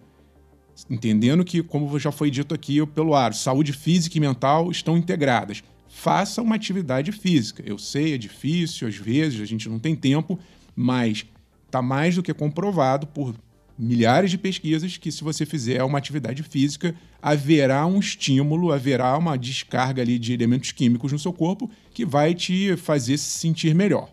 entendendo 0.89 1.43
que, 1.43 1.63
como 1.63 1.98
já 2.00 2.12
foi 2.12 2.29
dito 2.29 2.53
aqui 2.53 2.86
pelo 2.88 3.15
Aro, 3.15 3.34
saúde 3.34 3.74
física 3.74 4.17
e 4.17 4.22
mental 4.22 4.69
estão 4.69 4.98
integradas. 4.98 5.63
Faça 5.88 6.41
uma 6.41 6.55
atividade 6.55 7.12
física. 7.12 7.63
Eu 7.65 7.77
sei, 7.77 8.13
é 8.13 8.17
difícil, 8.17 8.88
às 8.88 8.96
vezes 8.96 9.41
a 9.41 9.46
gente 9.46 9.67
não 9.67 9.79
tem 9.79 9.96
tempo, 9.96 10.38
mas 10.75 11.25
está 11.65 11.81
mais 11.81 12.15
do 12.15 12.24
que 12.24 12.34
comprovado 12.34 13.07
por 13.07 13.36
milhares 13.77 14.31
de 14.31 14.38
pesquisas 14.38 14.98
que 14.98 15.12
se 15.12 15.24
você 15.24 15.46
fizer 15.46 15.84
uma 15.84 15.98
atividade 15.98 16.41
física, 16.43 16.96
haverá 17.22 17.86
um 17.86 18.00
estímulo, 18.00 18.72
haverá 18.72 19.17
uma 19.17 19.38
descarga 19.38 20.01
ali 20.01 20.17
de 20.17 20.34
elementos 20.34 20.72
químicos 20.72 21.12
no 21.12 21.19
seu 21.19 21.31
corpo 21.31 21.69
que 21.93 22.05
vai 22.05 22.34
te 22.34 22.75
fazer 22.77 23.17
se 23.17 23.39
sentir 23.39 23.75
melhor. 23.75 24.10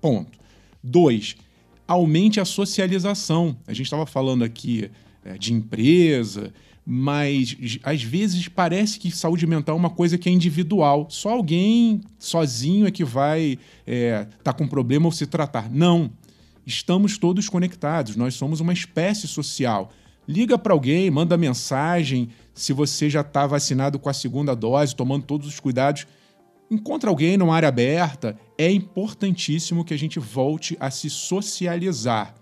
Ponto. 0.00 0.38
Dois, 0.82 1.36
aumente 1.86 2.40
a 2.40 2.44
socialização. 2.44 3.56
A 3.66 3.72
gente 3.72 3.86
estava 3.86 4.06
falando 4.06 4.44
aqui 4.44 4.90
de 5.38 5.52
empresa, 5.52 6.52
mas 6.86 7.56
às 7.82 8.02
vezes 8.02 8.46
parece 8.48 8.98
que 8.98 9.10
saúde 9.10 9.46
mental 9.46 9.74
é 9.74 9.78
uma 9.78 9.90
coisa 9.90 10.18
que 10.18 10.28
é 10.28 10.32
individual. 10.32 11.06
Só 11.08 11.30
alguém 11.30 12.02
sozinho 12.18 12.86
é 12.86 12.90
que 12.90 13.04
vai 13.04 13.52
estar 13.52 13.60
é, 13.86 14.28
tá 14.42 14.52
com 14.52 14.68
problema 14.68 15.06
ou 15.06 15.12
se 15.12 15.26
tratar. 15.26 15.70
Não 15.70 16.10
estamos 16.66 17.18
todos 17.18 17.48
conectados, 17.48 18.16
nós 18.16 18.34
somos 18.34 18.60
uma 18.60 18.72
espécie 18.72 19.26
social. 19.26 19.90
Liga 20.26 20.56
para 20.58 20.72
alguém, 20.72 21.10
manda 21.10 21.36
mensagem, 21.36 22.30
se 22.54 22.72
você 22.72 23.10
já 23.10 23.20
está 23.20 23.46
vacinado 23.46 23.98
com 23.98 24.08
a 24.08 24.14
segunda 24.14 24.54
dose, 24.54 24.96
tomando 24.96 25.24
todos 25.24 25.46
os 25.46 25.60
cuidados. 25.60 26.06
Encontra 26.70 27.10
alguém 27.10 27.36
numa 27.36 27.54
área 27.54 27.68
aberta. 27.68 28.38
É 28.56 28.70
importantíssimo 28.70 29.84
que 29.84 29.92
a 29.92 29.98
gente 29.98 30.18
volte 30.18 30.76
a 30.80 30.90
se 30.90 31.10
socializar. 31.10 32.34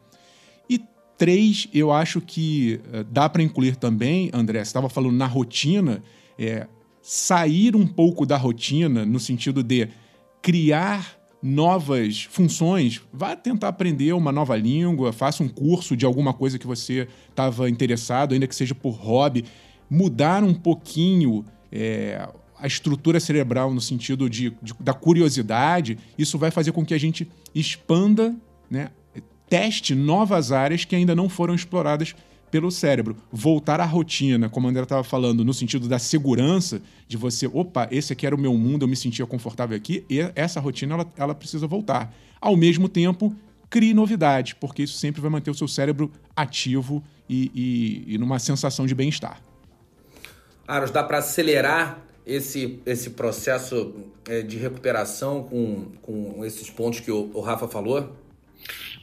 Três, 1.22 1.68
eu 1.72 1.92
acho 1.92 2.20
que 2.20 2.80
uh, 2.92 3.04
dá 3.04 3.28
para 3.28 3.44
incluir 3.44 3.76
também, 3.76 4.28
André, 4.34 4.58
você 4.58 4.70
estava 4.70 4.88
falando 4.88 5.12
na 5.12 5.24
rotina, 5.24 6.02
é, 6.36 6.66
sair 7.00 7.76
um 7.76 7.86
pouco 7.86 8.26
da 8.26 8.36
rotina 8.36 9.06
no 9.06 9.20
sentido 9.20 9.62
de 9.62 9.88
criar 10.42 11.16
novas 11.40 12.24
funções, 12.24 13.00
vá 13.12 13.36
tentar 13.36 13.68
aprender 13.68 14.12
uma 14.14 14.32
nova 14.32 14.56
língua, 14.56 15.12
faça 15.12 15.44
um 15.44 15.48
curso 15.48 15.96
de 15.96 16.04
alguma 16.04 16.34
coisa 16.34 16.58
que 16.58 16.66
você 16.66 17.06
estava 17.30 17.70
interessado, 17.70 18.34
ainda 18.34 18.48
que 18.48 18.56
seja 18.56 18.74
por 18.74 18.90
hobby, 18.90 19.44
mudar 19.88 20.42
um 20.42 20.52
pouquinho 20.52 21.44
é, 21.70 22.28
a 22.58 22.66
estrutura 22.66 23.20
cerebral 23.20 23.72
no 23.72 23.80
sentido 23.80 24.28
de, 24.28 24.50
de, 24.60 24.74
da 24.80 24.92
curiosidade, 24.92 25.96
isso 26.18 26.36
vai 26.36 26.50
fazer 26.50 26.72
com 26.72 26.84
que 26.84 26.94
a 26.94 26.98
gente 26.98 27.30
expanda, 27.54 28.34
né, 28.68 28.90
teste 29.52 29.94
novas 29.94 30.50
áreas 30.50 30.86
que 30.86 30.96
ainda 30.96 31.14
não 31.14 31.28
foram 31.28 31.54
exploradas 31.54 32.14
pelo 32.50 32.70
cérebro. 32.70 33.14
Voltar 33.30 33.80
à 33.80 33.84
rotina, 33.84 34.48
como 34.48 34.66
a 34.66 34.70
André 34.70 34.84
estava 34.84 35.04
falando, 35.04 35.44
no 35.44 35.52
sentido 35.52 35.86
da 35.86 35.98
segurança, 35.98 36.80
de 37.06 37.18
você, 37.18 37.46
opa, 37.46 37.86
esse 37.90 38.14
aqui 38.14 38.26
era 38.26 38.34
o 38.34 38.38
meu 38.38 38.54
mundo, 38.54 38.84
eu 38.84 38.88
me 38.88 38.96
sentia 38.96 39.26
confortável 39.26 39.76
aqui, 39.76 40.06
e 40.08 40.20
essa 40.34 40.58
rotina 40.58 40.94
ela, 40.94 41.12
ela 41.18 41.34
precisa 41.34 41.66
voltar. 41.66 42.14
Ao 42.40 42.56
mesmo 42.56 42.88
tempo, 42.88 43.36
crie 43.68 43.92
novidades, 43.92 44.54
porque 44.54 44.84
isso 44.84 44.96
sempre 44.96 45.20
vai 45.20 45.30
manter 45.30 45.50
o 45.50 45.54
seu 45.54 45.68
cérebro 45.68 46.10
ativo 46.34 47.04
e, 47.28 47.50
e, 47.54 48.14
e 48.14 48.18
numa 48.18 48.38
sensação 48.38 48.86
de 48.86 48.94
bem-estar. 48.94 49.38
Aros, 50.66 50.90
dá 50.90 51.02
para 51.02 51.18
acelerar 51.18 52.02
esse, 52.24 52.80
esse 52.86 53.10
processo 53.10 53.96
é, 54.26 54.40
de 54.40 54.56
recuperação 54.56 55.42
com, 55.42 55.88
com 56.00 56.42
esses 56.42 56.70
pontos 56.70 57.00
que 57.00 57.10
o, 57.10 57.30
o 57.34 57.42
Rafa 57.42 57.68
falou? 57.68 58.21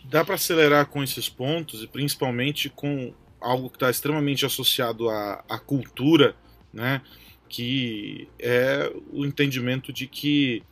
Dá 0.10 0.26
para 0.26 0.36
acelerar 0.36 0.88
com 0.88 1.04
esses 1.04 1.30
pontos 1.30 1.84
e 1.84 1.88
principalmente 1.88 2.68
com 2.68 3.14
algo 3.40 3.70
que 3.70 3.76
está 3.76 3.90
extremamente 3.90 4.46
associado 4.46 5.08
à, 5.08 5.44
à 5.48 5.60
cultura, 5.60 6.36
né? 6.74 7.02
que 7.48 8.28
é 8.40 8.92
o 9.12 9.26
entendimento 9.26 9.94
de 9.94 10.08
que 10.08 10.64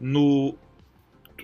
no, 0.00 0.56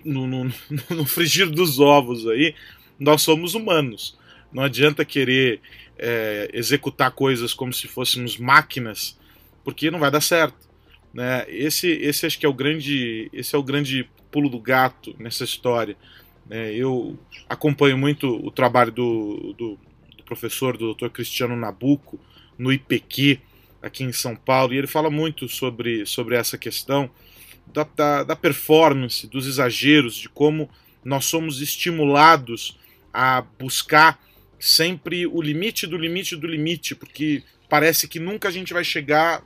no, 0.03 0.27
no, 0.27 0.53
no, 0.89 1.05
frigir 1.05 1.49
dos 1.49 1.79
ovos 1.79 2.27
aí, 2.27 2.55
nós 2.99 3.21
somos 3.21 3.53
humanos. 3.53 4.17
Não 4.51 4.63
adianta 4.63 5.05
querer 5.05 5.61
é, 5.97 6.49
executar 6.53 7.11
coisas 7.11 7.53
como 7.53 7.73
se 7.73 7.87
fôssemos 7.87 8.37
máquinas, 8.37 9.17
porque 9.63 9.91
não 9.91 9.99
vai 9.99 10.11
dar 10.11 10.21
certo. 10.21 10.69
Né? 11.13 11.45
Esse, 11.49 11.89
esse 11.89 12.25
acho 12.25 12.39
que 12.39 12.45
é 12.45 12.49
o 12.49 12.53
grande, 12.53 13.29
esse 13.33 13.55
é 13.55 13.57
o 13.57 13.63
grande 13.63 14.09
pulo 14.31 14.49
do 14.49 14.59
gato 14.59 15.15
nessa 15.19 15.43
história. 15.43 15.97
Né? 16.45 16.73
Eu 16.73 17.17
acompanho 17.47 17.97
muito 17.97 18.27
o 18.27 18.51
trabalho 18.51 18.91
do, 18.91 19.53
do 19.57 19.79
professor 20.31 20.77
do 20.77 20.93
Dr. 20.93 21.09
Cristiano 21.09 21.57
Nabuco 21.57 22.17
no 22.57 22.71
IPQ 22.71 23.39
aqui 23.81 24.03
em 24.03 24.13
São 24.13 24.33
Paulo 24.33 24.73
e 24.73 24.77
ele 24.77 24.87
fala 24.87 25.09
muito 25.09 25.49
sobre, 25.49 26.05
sobre 26.05 26.35
essa 26.35 26.57
questão 26.57 27.09
da, 27.67 27.83
da, 27.83 28.23
da 28.23 28.35
performance, 28.35 29.27
dos 29.27 29.45
exageros, 29.45 30.15
de 30.15 30.29
como 30.29 30.69
nós 31.03 31.25
somos 31.25 31.61
estimulados 31.61 32.77
a 33.13 33.41
buscar 33.59 34.23
sempre 34.57 35.27
o 35.27 35.41
limite 35.41 35.85
do 35.85 35.97
limite 35.97 36.35
do 36.37 36.47
limite, 36.47 36.95
porque 36.95 37.43
parece 37.67 38.07
que 38.07 38.19
nunca 38.19 38.47
a 38.47 38.51
gente 38.51 38.71
vai 38.71 38.83
chegar 38.83 39.43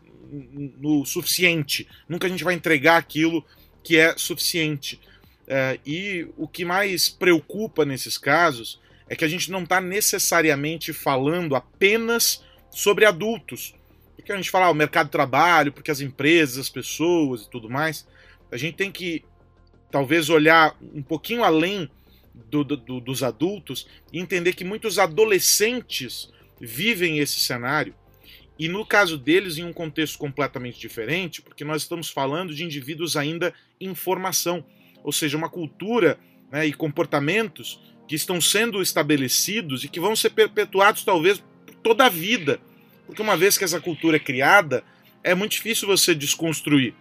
no 0.78 1.06
suficiente, 1.06 1.88
nunca 2.08 2.28
a 2.28 2.30
gente 2.30 2.44
vai 2.44 2.54
entregar 2.54 2.98
aquilo 2.98 3.44
que 3.84 3.98
é 3.98 4.16
suficiente. 4.18 5.00
É, 5.48 5.80
e 5.86 6.28
o 6.38 6.48
que 6.48 6.66
mais 6.66 7.10
preocupa 7.10 7.86
nesses 7.86 8.18
casos 8.18 8.80
é 9.08 9.16
que 9.16 9.24
a 9.24 9.28
gente 9.28 9.52
não 9.52 9.64
está 9.64 9.80
necessariamente 9.80 10.92
falando 10.92 11.56
apenas 11.56 12.44
sobre 12.72 13.06
adultos. 13.06 13.76
Porque 14.16 14.32
a 14.32 14.36
gente 14.36 14.50
fala 14.50 14.66
ah, 14.66 14.72
o 14.72 14.76
mercado 14.76 15.08
de 15.08 15.12
trabalho, 15.12 15.72
porque 15.72 15.92
as 15.92 16.02
empresas, 16.02 16.58
as 16.58 16.70
pessoas 16.70 17.44
e 17.44 17.50
tudo 17.50 17.70
mais. 17.70 18.08
A 18.52 18.58
gente 18.58 18.76
tem 18.76 18.92
que 18.92 19.24
talvez 19.92 20.30
olhar 20.30 20.76
um 20.82 21.04
pouquinho 21.04 21.44
além 21.44 21.90
do, 22.34 22.64
do, 22.64 23.00
dos 23.00 23.24
adultos 23.24 23.88
e 24.12 24.20
entender 24.20 24.54
que 24.54 24.64
muitos 24.64 24.98
adolescentes 24.98 26.32
vivem 26.60 27.20
esse 27.20 27.40
cenário. 27.40 27.94
E 28.58 28.68
no 28.68 28.86
caso 28.86 29.18
deles, 29.18 29.58
em 29.58 29.64
um 29.64 29.74
contexto 29.74 30.18
completamente 30.18 30.80
diferente, 30.80 31.42
porque 31.42 31.64
nós 31.64 31.82
estamos 31.82 32.10
falando 32.10 32.56
de 32.56 32.64
indivíduos 32.64 33.18
ainda 33.18 33.54
em 33.80 33.94
formação, 33.94 34.66
ou 35.06 35.12
seja, 35.12 35.38
uma 35.38 35.48
cultura 35.48 36.18
né, 36.52 36.66
e 36.66 36.74
comportamentos 36.74 37.80
que 38.08 38.16
estão 38.16 38.42
sendo 38.42 38.82
estabelecidos 38.82 39.84
e 39.84 39.88
que 39.88 40.00
vão 40.00 40.16
ser 40.16 40.32
perpetuados 40.32 41.04
talvez 41.04 41.44
toda 41.84 42.08
a 42.08 42.10
vida. 42.10 42.60
Porque 43.06 43.22
uma 43.22 43.38
vez 43.38 43.56
que 43.56 43.64
essa 43.64 43.80
cultura 43.80 44.18
é 44.18 44.20
criada, 44.20 44.84
é 45.24 45.36
muito 45.36 45.52
difícil 45.52 45.88
você 45.88 46.16
desconstruir. 46.16 46.96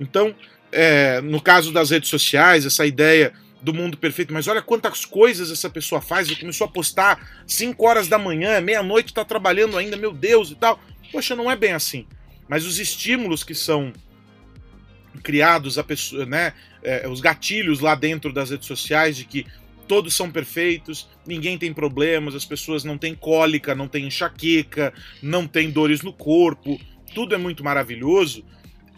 Então, 0.00 0.34
é, 0.72 1.20
no 1.20 1.38
caso 1.40 1.70
das 1.70 1.90
redes 1.90 2.08
sociais, 2.08 2.64
essa 2.64 2.86
ideia 2.86 3.34
do 3.60 3.74
mundo 3.74 3.98
perfeito, 3.98 4.32
mas 4.32 4.48
olha 4.48 4.62
quantas 4.62 5.04
coisas 5.04 5.50
essa 5.50 5.68
pessoa 5.68 6.00
faz. 6.00 6.28
Ele 6.28 6.40
começou 6.40 6.66
a 6.66 6.70
postar 6.70 7.44
5 7.46 7.86
horas 7.86 8.08
da 8.08 8.18
manhã, 8.18 8.58
meia-noite 8.60 9.10
está 9.10 9.24
trabalhando 9.24 9.76
ainda, 9.76 9.98
meu 9.98 10.12
Deus 10.12 10.50
e 10.50 10.54
tal. 10.54 10.80
Poxa, 11.12 11.36
não 11.36 11.50
é 11.50 11.56
bem 11.56 11.72
assim. 11.72 12.06
Mas 12.48 12.64
os 12.64 12.78
estímulos 12.78 13.44
que 13.44 13.54
são 13.54 13.92
criados, 15.24 15.78
a 15.78 15.82
pessoa, 15.82 16.24
né, 16.24 16.52
é, 16.82 17.08
os 17.08 17.20
gatilhos 17.20 17.80
lá 17.80 17.96
dentro 17.96 18.32
das 18.32 18.50
redes 18.50 18.68
sociais 18.68 19.16
de 19.16 19.24
que 19.24 19.46
todos 19.88 20.14
são 20.14 20.30
perfeitos, 20.30 21.08
ninguém 21.26 21.58
tem 21.58 21.72
problemas, 21.72 22.34
as 22.34 22.44
pessoas 22.44 22.84
não 22.84 22.96
têm 22.96 23.14
cólica, 23.14 23.74
não 23.74 23.88
têm 23.88 24.06
enxaqueca, 24.06 24.92
não 25.22 25.46
têm 25.46 25.70
dores 25.70 26.02
no 26.02 26.12
corpo, 26.12 26.80
tudo 27.14 27.34
é 27.34 27.38
muito 27.38 27.64
maravilhoso. 27.64 28.44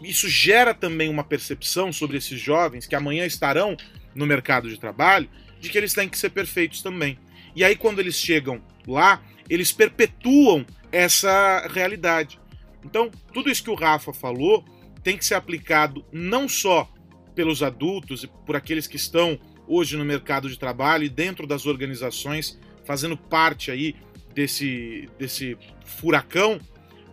Isso 0.03 0.29
gera 0.29 0.75
também 0.75 1.09
uma 1.09 1.25
percepção 1.25 1.93
sobre 1.93 2.19
esses 2.19 2.39
jovens 2.39 2.87
que 2.87 2.95
amanhã 2.95 3.25
estarão 3.25 3.77
no 4.15 4.27
mercado 4.27 4.69
de 4.69 4.79
trabalho 4.79 5.29
de 5.61 5.71
que 5.71 5.79
eles 5.79 5.95
têm 5.95 6.09
que 6.09 6.19
ser 6.19 6.31
perfeitos 6.31 6.83
também. 6.83 7.19
E 7.55 7.65
aí, 7.65 7.75
quando 7.75 8.01
eles 8.01 8.17
chegam 8.17 8.61
lá, 8.87 9.23
eles 9.49 9.73
perpetuam 9.73 10.67
essa 10.93 11.67
realidade. 11.73 12.39
Então, 12.85 13.11
tudo 13.33 13.51
isso 13.51 13.65
que 13.65 13.71
o 13.71 13.75
Rafa 13.75 14.13
falou 14.13 14.65
tem 15.07 15.17
que 15.17 15.25
ser 15.25 15.37
aplicado 15.37 16.05
não 16.11 16.49
só 16.49 16.93
pelos 17.33 17.63
adultos 17.63 18.25
e 18.25 18.27
por 18.27 18.57
aqueles 18.57 18.89
que 18.89 18.97
estão 18.97 19.39
hoje 19.69 19.97
no 19.97 20.05
mercado 20.05 20.51
de 20.51 20.59
trabalho 20.59 21.05
e 21.05 21.09
dentro 21.09 21.47
das 21.47 21.65
organizações, 21.65 22.59
fazendo 22.85 23.17
parte 23.17 23.71
aí 23.71 23.95
desse, 24.35 25.09
desse 25.17 25.57
furacão, 25.85 26.59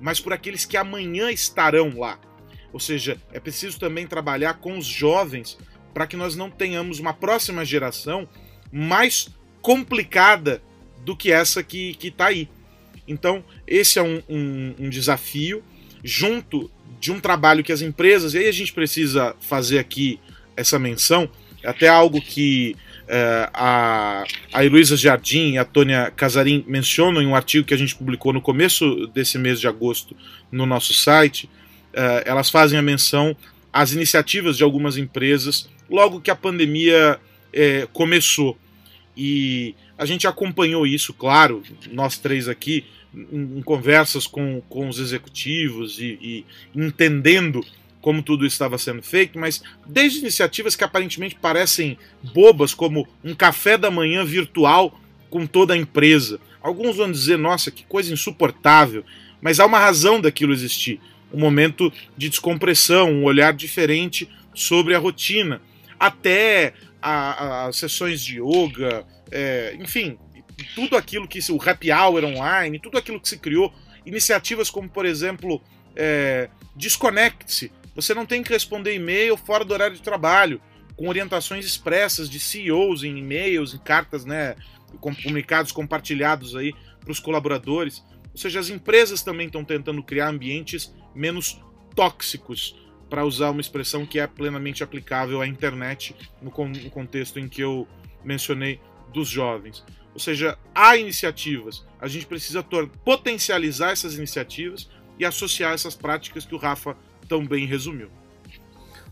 mas 0.02 0.20
por 0.20 0.34
aqueles 0.34 0.66
que 0.66 0.76
amanhã 0.76 1.30
estarão 1.30 1.96
lá. 1.96 2.20
Ou 2.72 2.80
seja, 2.80 3.16
é 3.32 3.40
preciso 3.40 3.80
também 3.80 4.08
trabalhar 4.08 4.56
com 4.56 4.76
os 4.76 4.88
jovens 4.88 5.56
para 5.94 6.08
que 6.08 6.18
nós 6.18 6.36
não 6.36 6.50
tenhamos 6.50 6.98
uma 6.98 7.14
próxima 7.14 7.64
geração 7.64 8.28
mais 8.72 9.30
complicada 9.62 10.64
do 11.06 11.16
que 11.16 11.32
essa 11.32 11.62
que 11.62 11.96
está 12.02 12.26
aí. 12.26 12.50
Então, 13.08 13.46
esse 13.68 14.00
é 14.00 14.02
um, 14.02 14.20
um, 14.28 14.76
um, 14.80 14.90
desafio, 14.90 15.64
junto 16.04 16.72
de 17.04 17.12
um 17.12 17.20
trabalho 17.20 17.66
que 17.66 17.74
as 17.74 17.82
empresas, 17.82 18.34
e 18.34 18.38
aí 18.38 18.48
a 18.48 18.52
gente 18.54 18.72
precisa 18.72 19.36
fazer 19.42 19.78
aqui 19.78 20.22
essa 20.56 20.80
menção, 20.80 21.30
até 21.62 21.90
algo 21.90 22.22
que 22.22 22.78
é, 23.10 23.50
a, 23.54 24.24
a 24.54 24.64
Heloísa 24.64 24.96
Jardim 24.96 25.52
e 25.52 25.58
a 25.58 25.66
Tônia 25.66 26.14
Casarim 26.16 26.64
mencionam 26.66 27.22
em 27.22 27.28
um 27.28 27.36
artigo 27.36 27.68
que 27.68 27.74
a 27.74 27.78
gente 27.78 27.94
publicou 27.94 28.32
no 28.32 28.40
começo 28.40 29.06
desse 29.08 29.38
mês 29.38 29.60
de 29.60 29.68
agosto 29.68 30.16
no 30.50 30.66
nosso 30.66 30.94
site. 30.94 31.50
É, 31.92 32.24
elas 32.26 32.50
fazem 32.50 32.80
a 32.80 32.82
menção 32.82 33.36
às 33.74 33.92
iniciativas 33.92 34.56
de 34.56 34.64
algumas 34.64 34.96
empresas 34.96 35.70
logo 35.90 36.22
que 36.22 36.32
a 36.32 36.36
pandemia 36.38 37.20
é, 37.52 37.86
começou. 37.92 38.58
E 39.18 39.76
a 39.98 40.06
gente 40.06 40.26
acompanhou 40.26 40.88
isso, 40.88 41.14
claro, 41.14 41.64
nós 41.92 42.18
três 42.18 42.48
aqui, 42.48 42.86
em, 43.16 43.58
em 43.58 43.62
conversas 43.62 44.28
com, 44.28 44.62
com 44.70 44.88
os 44.88 45.00
executivos 45.00 46.00
e, 46.00 46.18
e 46.22 46.46
entendendo 46.76 47.64
como 48.02 48.22
tudo 48.22 48.46
estava 48.46 48.78
sendo 48.78 49.02
feito, 49.02 49.40
mas 49.40 49.64
desde 49.88 50.20
iniciativas 50.20 50.76
que 50.76 50.84
aparentemente 50.84 51.36
parecem 51.36 51.98
bobas, 52.34 52.74
como 52.74 53.08
um 53.24 53.34
café 53.34 53.78
da 53.78 53.90
manhã 53.90 54.26
virtual 54.26 55.00
com 55.30 55.48
toda 55.48 55.74
a 55.74 55.78
empresa. 55.78 56.38
Alguns 56.62 56.98
vão 56.98 57.10
dizer, 57.10 57.38
nossa, 57.38 57.72
que 57.72 57.86
coisa 57.86 58.12
insuportável, 58.12 59.06
mas 59.42 59.60
há 59.60 59.66
uma 59.66 59.80
razão 59.80 60.20
daquilo 60.20 60.52
existir. 60.52 61.00
Um 61.34 61.40
momento 61.40 61.92
de 62.18 62.30
descompressão, 62.30 63.10
um 63.10 63.24
olhar 63.24 63.54
diferente 63.54 64.30
sobre 64.54 64.94
a 64.94 65.00
rotina. 65.00 65.62
Até 65.98 66.74
as 67.02 67.78
sessões 67.78 68.22
de 68.22 68.42
yoga, 68.42 69.06
é, 69.32 69.76
enfim, 69.80 70.18
tudo 70.64 70.96
aquilo 70.96 71.28
que 71.28 71.40
o 71.52 71.62
happy 71.62 71.92
hour 71.92 72.24
online, 72.24 72.80
tudo 72.80 72.98
aquilo 72.98 73.20
que 73.20 73.30
se 73.30 73.38
criou, 73.38 73.74
iniciativas 74.06 74.70
como, 74.70 74.90
por 74.90 75.06
exemplo, 75.06 75.62
é, 75.96 76.50
Desconecte-se, 76.76 77.72
você 77.96 78.14
não 78.14 78.26
tem 78.26 78.42
que 78.42 78.52
responder 78.52 78.96
e-mail 78.96 79.38
fora 79.38 79.64
do 79.64 79.74
horário 79.74 79.96
de 79.96 80.02
trabalho, 80.02 80.62
com 80.96 81.08
orientações 81.08 81.66
expressas 81.66 82.30
de 82.30 82.40
CEOs 82.40 83.04
em 83.04 83.18
e-mails, 83.18 83.74
em 83.74 83.78
cartas, 83.78 84.26
né, 84.26 84.56
comunicados 85.00 85.72
compartilhados 85.72 86.56
aí 86.56 86.74
para 87.00 87.12
os 87.12 87.20
colaboradores. 87.20 88.04
Ou 88.32 88.38
seja, 88.38 88.60
as 88.60 88.70
empresas 88.70 89.22
também 89.22 89.48
estão 89.48 89.64
tentando 89.64 90.02
criar 90.04 90.30
ambientes 90.30 90.94
menos 91.16 91.62
tóxicos, 91.96 92.76
para 93.14 93.24
usar 93.24 93.52
uma 93.52 93.62
expressão 93.62 94.08
que 94.08 94.20
é 94.20 94.26
plenamente 94.26 94.84
aplicável 94.84 95.40
à 95.40 95.46
internet 95.46 96.16
no, 96.42 96.50
no 96.50 96.90
contexto 96.90 97.40
em 97.40 97.48
que 97.48 97.62
eu 97.62 97.88
mencionei 98.24 98.80
dos 99.14 99.30
jovens. 99.30 99.86
Ou 100.14 100.20
seja, 100.20 100.58
há 100.76 100.96
iniciativas, 100.96 101.84
a 102.00 102.08
gente 102.08 102.26
precisa 102.26 102.64
potencializar 103.04 103.92
essas 103.92 104.16
iniciativas 104.16 104.88
e 105.18 105.26
associar 105.26 105.74
essas 105.74 105.96
práticas 105.96 106.46
que 106.46 106.54
o 106.54 106.58
Rafa 106.58 106.96
tão 107.28 107.46
bem 107.46 107.66
resumiu. 107.66 108.10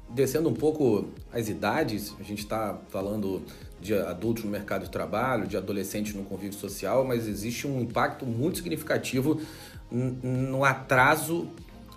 Descendo 0.10 0.50
um 0.50 0.54
pouco 0.54 1.10
as 1.32 1.48
idades, 1.48 2.14
a 2.20 2.24
gente 2.24 2.40
está 2.40 2.80
falando 2.90 3.42
de 3.80 3.96
adultos 3.96 4.44
no 4.44 4.52
mercado 4.52 4.84
de 4.84 4.92
trabalho, 4.92 5.48
de 5.48 5.58
adolescentes 5.58 6.14
no 6.14 6.24
convívio 6.24 6.58
social, 6.58 7.04
mas 7.04 7.28
existe 7.28 7.66
um 7.66 7.82
impacto 7.82 8.26
muito 8.26 8.58
significativo 8.58 9.42
no 9.90 10.64
atraso 10.64 11.50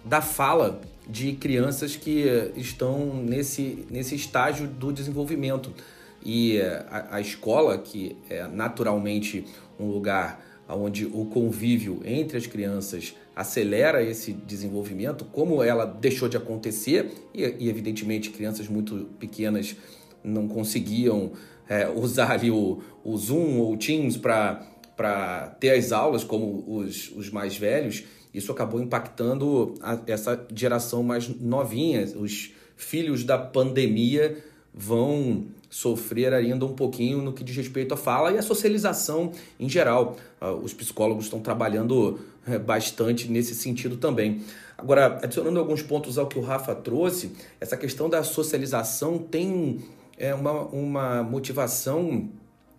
da 0.04 0.22
fala 0.22 0.80
de 1.06 1.32
crianças 1.32 1.96
que 1.96 2.52
estão 2.56 3.14
nesse, 3.14 3.86
nesse 3.90 4.14
estágio 4.14 4.66
do 4.66 4.92
desenvolvimento. 4.92 5.72
E 6.24 6.60
a, 6.60 7.16
a 7.16 7.20
escola, 7.20 7.76
que 7.78 8.16
é 8.30 8.46
naturalmente 8.46 9.44
um 9.78 9.86
lugar 9.86 10.42
onde 10.68 11.04
o 11.04 11.26
convívio 11.26 12.00
entre 12.04 12.38
as 12.38 12.46
crianças 12.46 13.14
acelera 13.36 14.02
esse 14.02 14.32
desenvolvimento, 14.32 15.24
como 15.26 15.62
ela 15.62 15.84
deixou 15.84 16.28
de 16.28 16.36
acontecer, 16.36 17.12
e, 17.34 17.42
e 17.58 17.68
evidentemente 17.68 18.30
crianças 18.30 18.68
muito 18.68 19.10
pequenas 19.18 19.76
não 20.22 20.48
conseguiam 20.48 21.32
é, 21.68 21.88
usar 21.90 22.32
ali 22.32 22.50
o, 22.50 22.82
o 23.04 23.16
Zoom 23.16 23.58
ou 23.58 23.74
o 23.74 23.76
Teams 23.76 24.16
para 24.16 25.56
ter 25.60 25.70
as 25.70 25.92
aulas 25.92 26.24
como 26.24 26.64
os, 26.66 27.10
os 27.10 27.30
mais 27.30 27.56
velhos, 27.56 28.04
isso 28.32 28.50
acabou 28.50 28.80
impactando 28.80 29.74
a, 29.80 30.00
essa 30.08 30.44
geração 30.52 31.02
mais 31.02 31.28
novinha. 31.28 32.04
Os 32.16 32.52
filhos 32.76 33.22
da 33.22 33.38
pandemia 33.38 34.42
vão 34.72 35.46
sofrer 35.74 36.32
ainda 36.32 36.64
um 36.64 36.72
pouquinho 36.72 37.20
no 37.20 37.32
que 37.32 37.42
diz 37.42 37.56
respeito 37.56 37.94
à 37.94 37.96
fala 37.96 38.30
e 38.30 38.38
à 38.38 38.42
socialização 38.42 39.32
em 39.58 39.68
geral. 39.68 40.16
Ah, 40.40 40.52
os 40.52 40.72
psicólogos 40.72 41.24
estão 41.24 41.40
trabalhando 41.40 42.20
eh, 42.46 42.60
bastante 42.60 43.28
nesse 43.28 43.56
sentido 43.56 43.96
também. 43.96 44.42
Agora, 44.78 45.18
adicionando 45.20 45.58
alguns 45.58 45.82
pontos 45.82 46.16
ao 46.16 46.28
que 46.28 46.38
o 46.38 46.42
Rafa 46.42 46.76
trouxe, 46.76 47.32
essa 47.60 47.76
questão 47.76 48.08
da 48.08 48.22
socialização 48.22 49.18
tem 49.18 49.80
é, 50.16 50.32
uma, 50.32 50.52
uma 50.66 51.22
motivação 51.24 52.28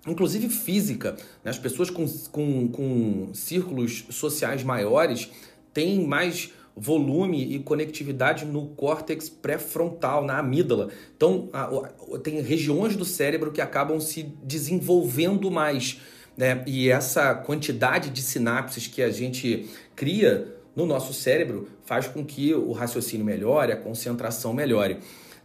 inclusive 0.07 0.47
física. 0.47 1.17
Né? 1.43 1.51
As 1.51 1.59
pessoas 1.59 1.89
com, 1.89 2.07
com, 2.31 2.69
com 2.69 3.29
círculos 3.33 4.05
sociais 4.09 4.63
maiores 4.63 5.29
têm 5.73 6.07
mais 6.07 6.53
volume 6.75 7.55
e 7.55 7.59
conectividade 7.59 8.45
no 8.45 8.67
córtex 8.67 9.29
pré-frontal, 9.29 10.25
na 10.25 10.39
amígdala. 10.39 10.89
Então, 11.15 11.49
a, 11.53 11.63
a, 11.63 12.19
tem 12.19 12.41
regiões 12.41 12.95
do 12.95 13.05
cérebro 13.05 13.51
que 13.51 13.61
acabam 13.61 13.99
se 13.99 14.23
desenvolvendo 14.43 15.49
mais. 15.49 16.01
Né? 16.35 16.63
E 16.67 16.89
essa 16.89 17.33
quantidade 17.33 18.09
de 18.09 18.21
sinapses 18.21 18.87
que 18.87 19.01
a 19.01 19.09
gente 19.09 19.69
cria 19.95 20.53
no 20.75 20.85
nosso 20.85 21.13
cérebro 21.13 21.69
faz 21.85 22.07
com 22.07 22.25
que 22.25 22.53
o 22.53 22.73
raciocínio 22.73 23.25
melhore, 23.25 23.71
a 23.71 23.77
concentração 23.77 24.53
melhore. 24.53 24.97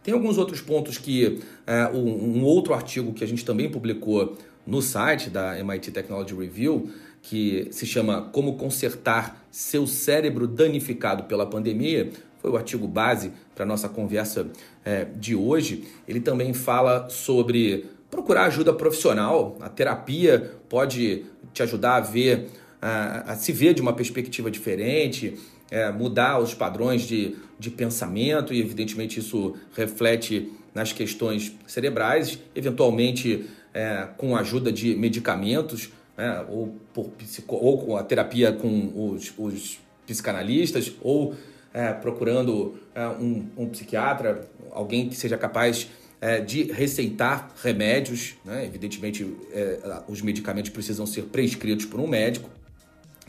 Tem 0.03 0.13
alguns 0.13 0.37
outros 0.37 0.59
pontos 0.59 0.97
que 0.97 1.39
é, 1.65 1.87
um, 1.87 2.39
um 2.39 2.43
outro 2.43 2.73
artigo 2.73 3.13
que 3.13 3.23
a 3.23 3.27
gente 3.27 3.45
também 3.45 3.69
publicou 3.69 4.35
no 4.65 4.81
site 4.81 5.29
da 5.29 5.57
MIT 5.57 5.91
Technology 5.91 6.35
Review 6.35 6.91
que 7.21 7.67
se 7.71 7.85
chama 7.85 8.29
Como 8.31 8.55
Consertar 8.55 9.45
Seu 9.51 9.85
Cérebro 9.85 10.47
Danificado 10.47 11.23
pela 11.23 11.45
Pandemia, 11.45 12.09
foi 12.41 12.49
o 12.49 12.57
artigo 12.57 12.87
base 12.87 13.31
para 13.53 13.63
a 13.63 13.67
nossa 13.67 13.87
conversa 13.87 14.47
é, 14.83 15.05
de 15.05 15.35
hoje. 15.35 15.83
Ele 16.07 16.19
também 16.19 16.53
fala 16.53 17.07
sobre 17.09 17.85
procurar 18.09 18.45
ajuda 18.45 18.73
profissional. 18.73 19.55
A 19.61 19.69
terapia 19.69 20.51
pode 20.67 21.25
te 21.53 21.61
ajudar 21.61 21.97
a 21.97 21.99
ver, 22.01 22.49
a, 22.81 23.33
a 23.33 23.35
se 23.35 23.51
ver 23.51 23.73
de 23.75 23.81
uma 23.81 23.93
perspectiva 23.93 24.49
diferente, 24.49 25.37
é, 25.69 25.91
mudar 25.91 26.39
os 26.39 26.53
padrões 26.53 27.03
de, 27.03 27.35
de 27.59 27.69
pensamento, 27.69 28.53
e 28.53 28.59
evidentemente 28.59 29.19
isso 29.19 29.55
reflete 29.75 30.51
nas 30.73 30.91
questões 30.91 31.55
cerebrais, 31.67 32.39
eventualmente 32.55 33.45
é, 33.73 34.07
com 34.17 34.35
a 34.35 34.39
ajuda 34.39 34.71
de 34.71 34.95
medicamentos 34.95 35.91
né? 36.17 36.45
ou, 36.49 36.75
por 36.93 37.09
psico, 37.09 37.55
ou 37.55 37.77
com 37.85 37.97
a 37.97 38.03
terapia 38.03 38.51
com 38.51 39.13
os, 39.13 39.33
os 39.37 39.79
psicanalistas, 40.05 40.91
ou 41.01 41.35
é, 41.73 41.93
procurando 41.93 42.79
é, 42.93 43.07
um, 43.07 43.47
um, 43.57 43.69
psiquiatra, 43.69 44.49
alguém 44.71 45.09
que 45.09 45.15
seja 45.15 45.37
capaz 45.37 45.89
é, 46.19 46.39
de 46.39 46.63
receitar 46.71 47.51
remédios. 47.63 48.35
Né? 48.43 48.65
Evidentemente, 48.65 49.35
é, 49.51 50.01
os 50.07 50.21
medicamentos 50.21 50.69
precisam 50.69 51.05
ser 51.05 51.23
prescritos 51.23 51.85
por 51.85 51.99
um 51.99 52.07
médico. 52.07 52.49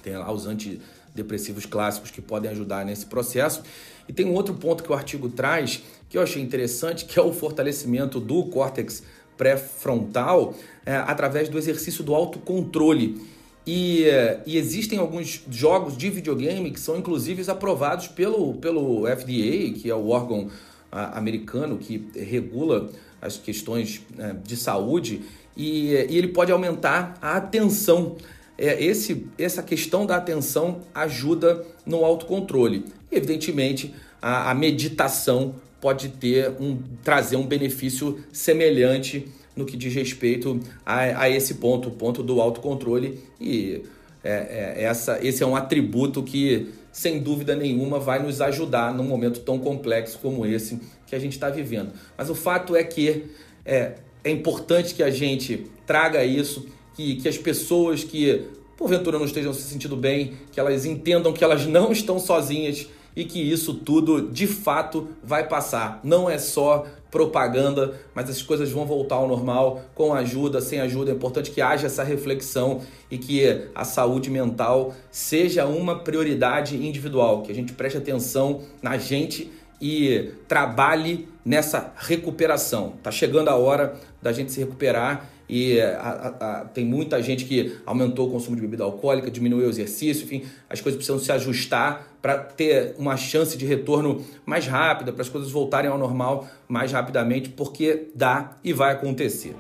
Tem 0.03 0.17
lá 0.17 0.31
os 0.33 0.47
antidepressivos 0.47 1.65
clássicos 1.65 2.11
que 2.11 2.21
podem 2.21 2.51
ajudar 2.51 2.85
nesse 2.85 3.07
processo. 3.07 3.63
E 4.09 4.13
tem 4.13 4.27
um 4.27 4.35
outro 4.35 4.55
ponto 4.55 4.83
que 4.83 4.91
o 4.91 4.95
artigo 4.95 5.29
traz 5.29 5.83
que 6.09 6.19
eu 6.19 6.23
achei 6.23 6.43
interessante, 6.43 7.07
que 7.07 7.19
é 7.19 7.23
o 7.23 7.33
fortalecimento 7.33 8.21
do 8.21 8.45
córtex 8.45 9.03
pré-frontal 9.37 10.55
é, 10.85 10.97
através 10.97 11.49
do 11.49 11.59
exercício 11.59 12.03
do 12.05 12.15
autocontrole. 12.15 13.21
E, 13.67 14.07
e, 14.45 14.57
existem 14.57 14.99
alguns 14.99 15.45
jogos 15.49 15.97
de 15.97 16.11
videogame 16.11 16.73
que 16.73 16.81
são 16.81 16.97
inclusive 16.97 17.49
aprovados 17.49 18.09
pelo, 18.09 18.55
pelo 18.55 19.07
FDA, 19.07 19.73
que 19.73 19.89
é 19.89 19.95
o 19.95 20.09
órgão 20.09 20.49
a, 20.91 21.17
americano 21.17 21.79
que 21.79 22.09
regula 22.17 22.91
as 23.21 23.37
questões 23.37 24.03
é, 24.19 24.35
de 24.45 24.57
saúde, 24.57 25.23
e, 25.57 25.93
e, 25.93 26.19
ele 26.19 26.29
pode 26.29 26.51
aumentar 26.51 27.17
a 27.23 27.37
atenção. 27.37 28.17
É, 28.59 28.83
esse, 28.85 29.27
essa 29.39 29.63
questão 29.63 30.05
da 30.05 30.17
atenção 30.17 30.81
ajuda 30.93 31.65
no 31.87 32.05
autocontrole. 32.05 32.85
Evidentemente, 33.11 33.95
a, 34.21 34.51
a 34.51 34.55
meditação 34.55 35.55
pode 35.83 36.11
ter 36.11 36.55
um, 36.61 36.79
trazer 37.03 37.35
um 37.35 37.45
benefício 37.45 38.21
semelhante 38.33 39.27
no 39.57 39.67
que 39.67 39.77
diz 39.77 39.93
respeito 39.93 40.61
a, 40.87 41.23
a 41.23 41.29
esse 41.29 41.55
ponto, 41.55 41.89
o 41.89 41.91
ponto 41.91 42.23
do 42.23 42.41
autocontrole. 42.41 43.19
E 43.41 43.83
é, 44.23 44.77
é, 44.79 44.85
essa, 44.85 45.19
esse 45.21 45.43
é 45.43 45.47
um 45.47 45.57
atributo 45.57 46.23
que, 46.23 46.69
sem 46.93 47.21
dúvida 47.21 47.57
nenhuma, 47.57 47.99
vai 47.99 48.23
nos 48.23 48.41
ajudar 48.41 48.95
num 48.95 49.03
momento 49.03 49.41
tão 49.41 49.59
complexo 49.59 50.21
como 50.23 50.47
esse 50.47 50.79
que 51.05 51.17
a 51.17 51.19
gente 51.19 51.33
está 51.33 51.51
vivendo. 51.51 51.93
Mas 52.17 52.31
o 52.31 52.35
fato 52.35 52.77
é 52.77 52.85
que 52.85 53.25
é, 53.67 53.95
é 54.23 54.31
importante 54.31 54.95
que 54.95 55.03
a 55.03 55.11
gente 55.11 55.67
traga 55.85 56.25
isso, 56.25 56.65
que, 56.95 57.17
que 57.17 57.29
as 57.29 57.37
pessoas 57.37 58.05
que 58.05 58.47
porventura 58.77 59.19
não 59.19 59.27
estejam 59.27 59.53
se 59.53 59.63
sentindo 59.63 59.97
bem, 59.97 60.35
que 60.53 60.61
elas 60.61 60.85
entendam 60.85 61.33
que 61.33 61.43
elas 61.43 61.67
não 61.67 61.91
estão 61.91 62.21
sozinhas 62.21 62.89
e 63.15 63.25
que 63.25 63.41
isso 63.41 63.75
tudo 63.75 64.31
de 64.31 64.47
fato 64.47 65.09
vai 65.23 65.47
passar. 65.47 66.01
Não 66.03 66.29
é 66.29 66.39
só 66.39 66.87
propaganda, 67.11 67.95
mas 68.15 68.31
as 68.31 68.43
coisas 68.43 68.73
vão 68.73 68.87
voltar 68.87 69.17
ao 69.17 69.29
normal 69.29 69.83
com 69.95 70.15
ajuda, 70.15 70.63
sem 70.63 70.81
ajuda. 70.81 71.11
É 71.11 71.15
importante 71.15 71.51
que 71.51 71.61
haja 71.61 71.87
essa 71.87 72.03
reflexão 72.03 72.81
e 73.11 73.19
que 73.19 73.69
a 73.75 73.85
saúde 73.85 74.31
mental 74.31 74.95
seja 75.11 75.67
uma 75.67 75.99
prioridade 75.99 76.75
individual, 76.75 77.43
que 77.43 77.53
a 77.53 77.55
gente 77.55 77.75
preste 77.75 77.99
atenção 77.99 78.63
na 78.83 78.97
gente 78.97 79.53
e 79.79 80.33
trabalhe 80.49 81.29
nessa 81.45 81.93
recuperação. 81.97 82.95
Tá 83.03 83.11
chegando 83.11 83.49
a 83.49 83.57
hora 83.57 83.95
da 84.23 84.33
gente 84.33 84.51
se 84.53 84.61
recuperar 84.61 85.29
e 85.49 85.81
a, 85.81 85.99
a, 85.99 86.61
a, 86.61 86.65
tem 86.65 86.85
muita 86.85 87.23
gente 87.23 87.45
que 87.45 87.77
aumentou 87.85 88.29
o 88.29 88.31
consumo 88.31 88.57
de 88.57 88.63
bebida 88.63 88.85
alcoólica, 88.85 89.31
diminuiu 89.31 89.67
o 89.67 89.71
exercício, 89.71 90.25
enfim, 90.25 90.45
as 90.69 90.81
coisas 90.81 90.97
precisam 90.97 91.19
se 91.19 91.31
ajustar 91.33 92.17
para 92.23 92.39
ter 92.39 92.95
uma 92.99 93.17
chance 93.17 93.57
de 93.59 93.67
retorno 93.67 94.25
mais 94.47 94.67
rápida, 94.67 95.13
para 95.13 95.23
as 95.23 95.29
coisas 95.29 95.51
voltarem 95.51 95.91
ao 95.91 95.99
normal 95.99 96.47
mais 96.69 96.93
rapidamente, 96.93 97.49
porque 97.49 98.09
dá 98.15 98.57
e 98.63 98.73
vai 98.73 98.93
acontecer. 98.93 99.55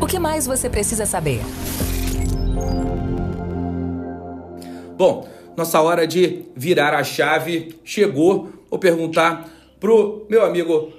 O 0.00 0.06
que 0.06 0.18
mais 0.18 0.46
você 0.46 0.70
precisa 0.70 1.06
saber? 1.06 1.40
Bom, 4.96 5.28
nossa 5.56 5.80
hora 5.80 6.06
de 6.06 6.44
virar 6.54 6.94
a 6.94 7.02
chave 7.02 7.80
chegou. 7.84 8.48
Vou 8.70 8.78
perguntar 8.78 9.48
pro 9.80 10.26
meu 10.28 10.44
amigo 10.44 10.92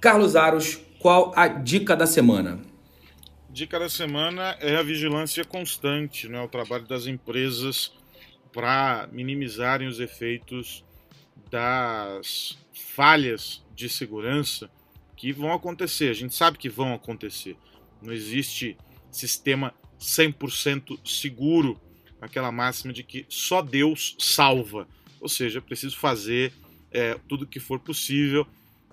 Carlos 0.00 0.34
Aros, 0.34 0.80
qual 0.98 1.30
a 1.36 1.46
dica 1.46 1.94
da 1.94 2.06
semana? 2.06 2.58
Dica 3.50 3.78
da 3.78 3.90
semana 3.90 4.56
é 4.58 4.76
a 4.76 4.82
vigilância 4.82 5.44
constante, 5.44 6.26
né? 6.26 6.40
o 6.40 6.48
trabalho 6.48 6.86
das 6.86 7.06
empresas 7.06 7.92
para 8.50 9.06
minimizarem 9.12 9.86
os 9.86 10.00
efeitos 10.00 10.82
das 11.50 12.58
falhas 12.72 13.62
de 13.74 13.90
segurança 13.90 14.70
que 15.14 15.32
vão 15.32 15.52
acontecer. 15.52 16.08
A 16.08 16.14
gente 16.14 16.34
sabe 16.34 16.56
que 16.56 16.70
vão 16.70 16.94
acontecer. 16.94 17.54
Não 18.00 18.10
existe 18.10 18.78
sistema 19.10 19.74
100% 20.00 20.98
seguro, 21.04 21.78
aquela 22.22 22.50
máxima 22.50 22.90
de 22.90 23.02
que 23.02 23.26
só 23.28 23.60
Deus 23.60 24.16
salva. 24.18 24.88
Ou 25.20 25.28
seja, 25.28 25.58
é 25.58 25.60
preciso 25.60 25.98
fazer 25.98 26.54
é, 26.90 27.18
tudo 27.28 27.42
o 27.42 27.46
que 27.46 27.60
for 27.60 27.78
possível 27.78 28.46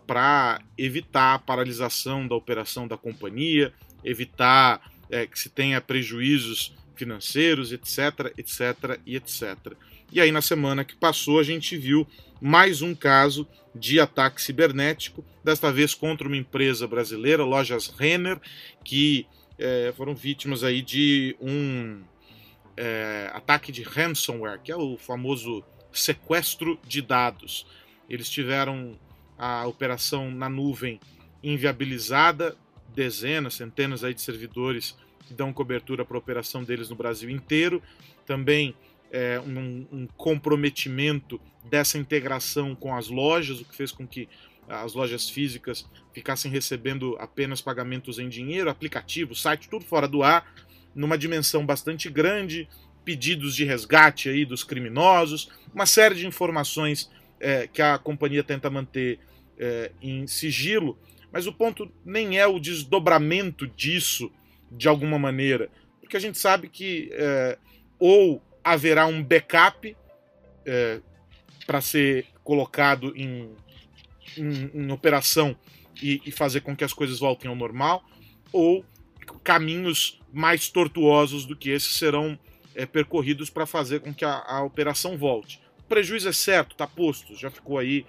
para 0.07 0.61
evitar 0.77 1.35
a 1.35 1.39
paralisação 1.39 2.25
da 2.25 2.33
operação 2.33 2.87
da 2.87 2.97
companhia, 2.97 3.73
evitar 4.03 4.81
é, 5.09 5.27
que 5.27 5.37
se 5.37 5.49
tenha 5.49 5.81
prejuízos 5.81 6.73
financeiros, 6.95 7.71
etc, 7.71 8.33
etc 8.37 8.99
e 9.05 9.17
etc. 9.17 9.57
E 10.11 10.21
aí, 10.21 10.31
na 10.31 10.41
semana 10.41 10.85
que 10.85 10.95
passou, 10.95 11.39
a 11.39 11.43
gente 11.43 11.77
viu 11.77 12.07
mais 12.41 12.81
um 12.81 12.95
caso 12.95 13.47
de 13.75 13.99
ataque 13.99 14.41
cibernético, 14.41 15.23
desta 15.43 15.71
vez 15.71 15.93
contra 15.93 16.27
uma 16.27 16.37
empresa 16.37 16.87
brasileira, 16.87 17.43
Lojas 17.43 17.89
Renner, 17.89 18.39
que 18.83 19.27
é, 19.59 19.93
foram 19.95 20.15
vítimas 20.15 20.63
aí 20.63 20.81
de 20.81 21.35
um 21.39 22.01
é, 22.75 23.29
ataque 23.33 23.71
de 23.71 23.83
ransomware, 23.83 24.61
que 24.63 24.71
é 24.71 24.75
o 24.75 24.97
famoso 24.97 25.63
sequestro 25.91 26.79
de 26.87 27.01
dados. 27.01 27.65
Eles 28.09 28.29
tiveram 28.29 28.97
a 29.37 29.65
operação 29.67 30.31
na 30.31 30.49
nuvem 30.49 30.99
inviabilizada, 31.43 32.55
dezenas, 32.93 33.53
centenas 33.53 34.03
aí 34.03 34.13
de 34.13 34.21
servidores 34.21 34.97
que 35.27 35.33
dão 35.33 35.53
cobertura 35.53 36.03
para 36.03 36.17
a 36.17 36.19
operação 36.19 36.63
deles 36.63 36.89
no 36.89 36.95
Brasil 36.95 37.29
inteiro. 37.29 37.81
Também 38.25 38.75
é, 39.11 39.39
um, 39.39 39.85
um, 39.91 40.07
comprometimento 40.17 41.39
dessa 41.69 41.97
integração 41.97 42.73
com 42.73 42.95
as 42.95 43.07
lojas, 43.07 43.59
o 43.59 43.65
que 43.65 43.75
fez 43.75 43.91
com 43.91 44.07
que 44.07 44.27
as 44.67 44.93
lojas 44.93 45.29
físicas 45.29 45.87
ficassem 46.13 46.51
recebendo 46.51 47.15
apenas 47.19 47.61
pagamentos 47.61 48.19
em 48.19 48.27
dinheiro, 48.27 48.69
aplicativo, 48.69 49.35
site, 49.35 49.69
tudo 49.69 49.85
fora 49.85 50.07
do 50.07 50.23
ar, 50.23 50.45
numa 50.93 51.17
dimensão 51.17 51.65
bastante 51.65 52.09
grande, 52.09 52.67
pedidos 53.05 53.55
de 53.55 53.63
resgate 53.63 54.27
aí 54.27 54.43
dos 54.43 54.63
criminosos, 54.63 55.49
uma 55.73 55.85
série 55.85 56.15
de 56.15 56.27
informações 56.27 57.09
é, 57.39 57.67
que 57.67 57.81
a 57.81 57.97
companhia 57.97 58.43
tenta 58.43 58.69
manter 58.69 59.19
é, 59.57 59.91
em 60.01 60.27
sigilo, 60.27 60.97
mas 61.31 61.47
o 61.47 61.53
ponto 61.53 61.91
nem 62.05 62.37
é 62.37 62.47
o 62.47 62.59
desdobramento 62.59 63.67
disso 63.67 64.31
de 64.71 64.87
alguma 64.87 65.17
maneira, 65.17 65.69
porque 66.01 66.17
a 66.17 66.19
gente 66.19 66.37
sabe 66.37 66.69
que 66.69 67.09
é, 67.13 67.57
ou 67.99 68.41
haverá 68.63 69.05
um 69.05 69.23
backup 69.23 69.95
é, 70.65 70.99
para 71.65 71.81
ser 71.81 72.25
colocado 72.43 73.13
em, 73.15 73.49
em, 74.37 74.71
em 74.73 74.91
operação 74.91 75.55
e, 76.01 76.21
e 76.25 76.31
fazer 76.31 76.61
com 76.61 76.75
que 76.75 76.83
as 76.83 76.93
coisas 76.93 77.19
voltem 77.19 77.49
ao 77.49 77.55
normal, 77.55 78.03
ou 78.51 78.85
caminhos 79.43 80.19
mais 80.31 80.69
tortuosos 80.69 81.45
do 81.45 81.55
que 81.55 81.69
esses 81.69 81.95
serão 81.95 82.37
é, 82.75 82.85
percorridos 82.85 83.49
para 83.49 83.65
fazer 83.65 83.99
com 84.01 84.13
que 84.13 84.23
a, 84.23 84.43
a, 84.45 84.63
operação 84.63 85.17
volte. 85.17 85.59
Prejuízo 85.87 86.29
é 86.29 86.33
certo, 86.33 86.73
está 86.73 86.85
posto, 86.85 87.35
já 87.35 87.49
ficou 87.49 87.77
aí 87.77 88.05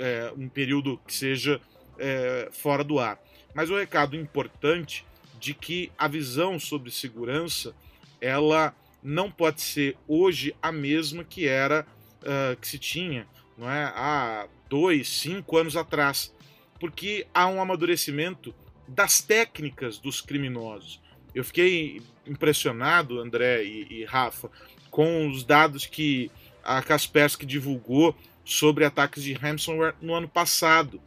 é, 0.00 0.32
um 0.36 0.48
período 0.48 0.98
que 1.06 1.14
seja 1.14 1.60
é, 1.98 2.48
fora 2.50 2.82
do 2.82 2.98
ar. 2.98 3.20
Mas 3.54 3.70
o 3.70 3.76
recado 3.76 4.16
importante 4.16 5.04
de 5.38 5.54
que 5.54 5.92
a 5.96 6.08
visão 6.08 6.58
sobre 6.58 6.90
segurança 6.90 7.74
ela 8.20 8.74
não 9.02 9.30
pode 9.30 9.62
ser 9.62 9.96
hoje 10.08 10.54
a 10.62 10.70
mesma 10.70 11.24
que 11.24 11.46
era 11.46 11.86
uh, 12.22 12.56
que 12.60 12.68
se 12.68 12.78
tinha 12.78 13.26
não 13.56 13.70
é, 13.70 13.84
há 13.84 14.46
dois, 14.68 15.08
cinco 15.08 15.56
anos 15.56 15.76
atrás, 15.76 16.34
porque 16.78 17.26
há 17.34 17.46
um 17.46 17.60
amadurecimento 17.60 18.54
das 18.88 19.20
técnicas 19.20 19.98
dos 19.98 20.20
criminosos. 20.20 21.00
Eu 21.34 21.44
fiquei 21.44 22.02
impressionado, 22.26 23.20
André 23.20 23.64
e, 23.64 23.86
e 23.90 24.04
Rafa, 24.04 24.50
com 24.90 25.28
os 25.28 25.44
dados 25.44 25.86
que 25.86 26.30
a 26.64 26.82
Kaspersky 26.82 27.44
divulgou 27.44 28.14
sobre 28.44 28.84
ataques 28.84 29.22
de 29.22 29.32
ransomware 29.32 29.94
no 30.00 30.14
ano 30.14 30.28
passado. 30.28 31.00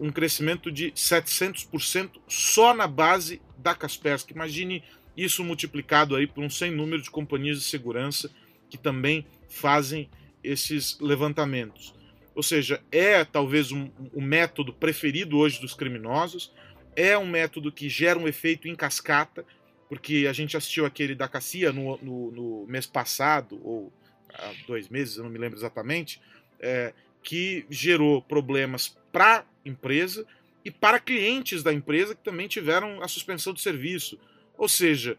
Um 0.00 0.10
crescimento 0.10 0.70
de 0.70 0.92
700% 0.92 2.10
só 2.28 2.72
na 2.72 2.86
base 2.86 3.42
da 3.56 3.74
Kaspersky. 3.74 4.32
Imagine 4.32 4.82
isso 5.16 5.42
multiplicado 5.42 6.14
aí 6.14 6.26
por 6.26 6.44
um 6.44 6.50
sem 6.50 6.70
número 6.70 7.02
de 7.02 7.10
companhias 7.10 7.58
de 7.58 7.64
segurança 7.64 8.30
que 8.70 8.78
também 8.78 9.26
fazem 9.48 10.08
esses 10.42 10.98
levantamentos. 11.00 11.94
Ou 12.34 12.42
seja, 12.42 12.80
é 12.92 13.24
talvez 13.24 13.72
um, 13.72 13.90
um 14.14 14.22
método 14.22 14.72
preferido 14.72 15.36
hoje 15.36 15.60
dos 15.60 15.74
criminosos, 15.74 16.52
é 16.94 17.18
um 17.18 17.26
método 17.26 17.72
que 17.72 17.88
gera 17.88 18.18
um 18.18 18.28
efeito 18.28 18.68
em 18.68 18.76
cascata, 18.76 19.44
porque 19.88 20.26
a 20.28 20.32
gente 20.32 20.56
assistiu 20.56 20.86
aquele 20.86 21.14
da 21.14 21.26
Cassia 21.26 21.72
no, 21.72 21.98
no, 21.98 22.30
no 22.30 22.66
mês 22.68 22.86
passado, 22.86 23.60
ou 23.64 23.92
há 24.32 24.52
dois 24.66 24.88
meses, 24.88 25.16
eu 25.16 25.24
não 25.24 25.30
me 25.30 25.38
lembro 25.38 25.58
exatamente, 25.58 26.20
é, 26.60 26.92
que 27.22 27.66
gerou 27.68 28.22
problemas 28.22 28.96
para 29.12 29.38
a 29.38 29.44
empresa 29.64 30.26
e 30.64 30.70
para 30.70 31.00
clientes 31.00 31.62
da 31.62 31.72
empresa 31.72 32.14
que 32.14 32.22
também 32.22 32.48
tiveram 32.48 33.02
a 33.02 33.08
suspensão 33.08 33.52
do 33.52 33.60
serviço. 33.60 34.18
Ou 34.56 34.68
seja, 34.68 35.16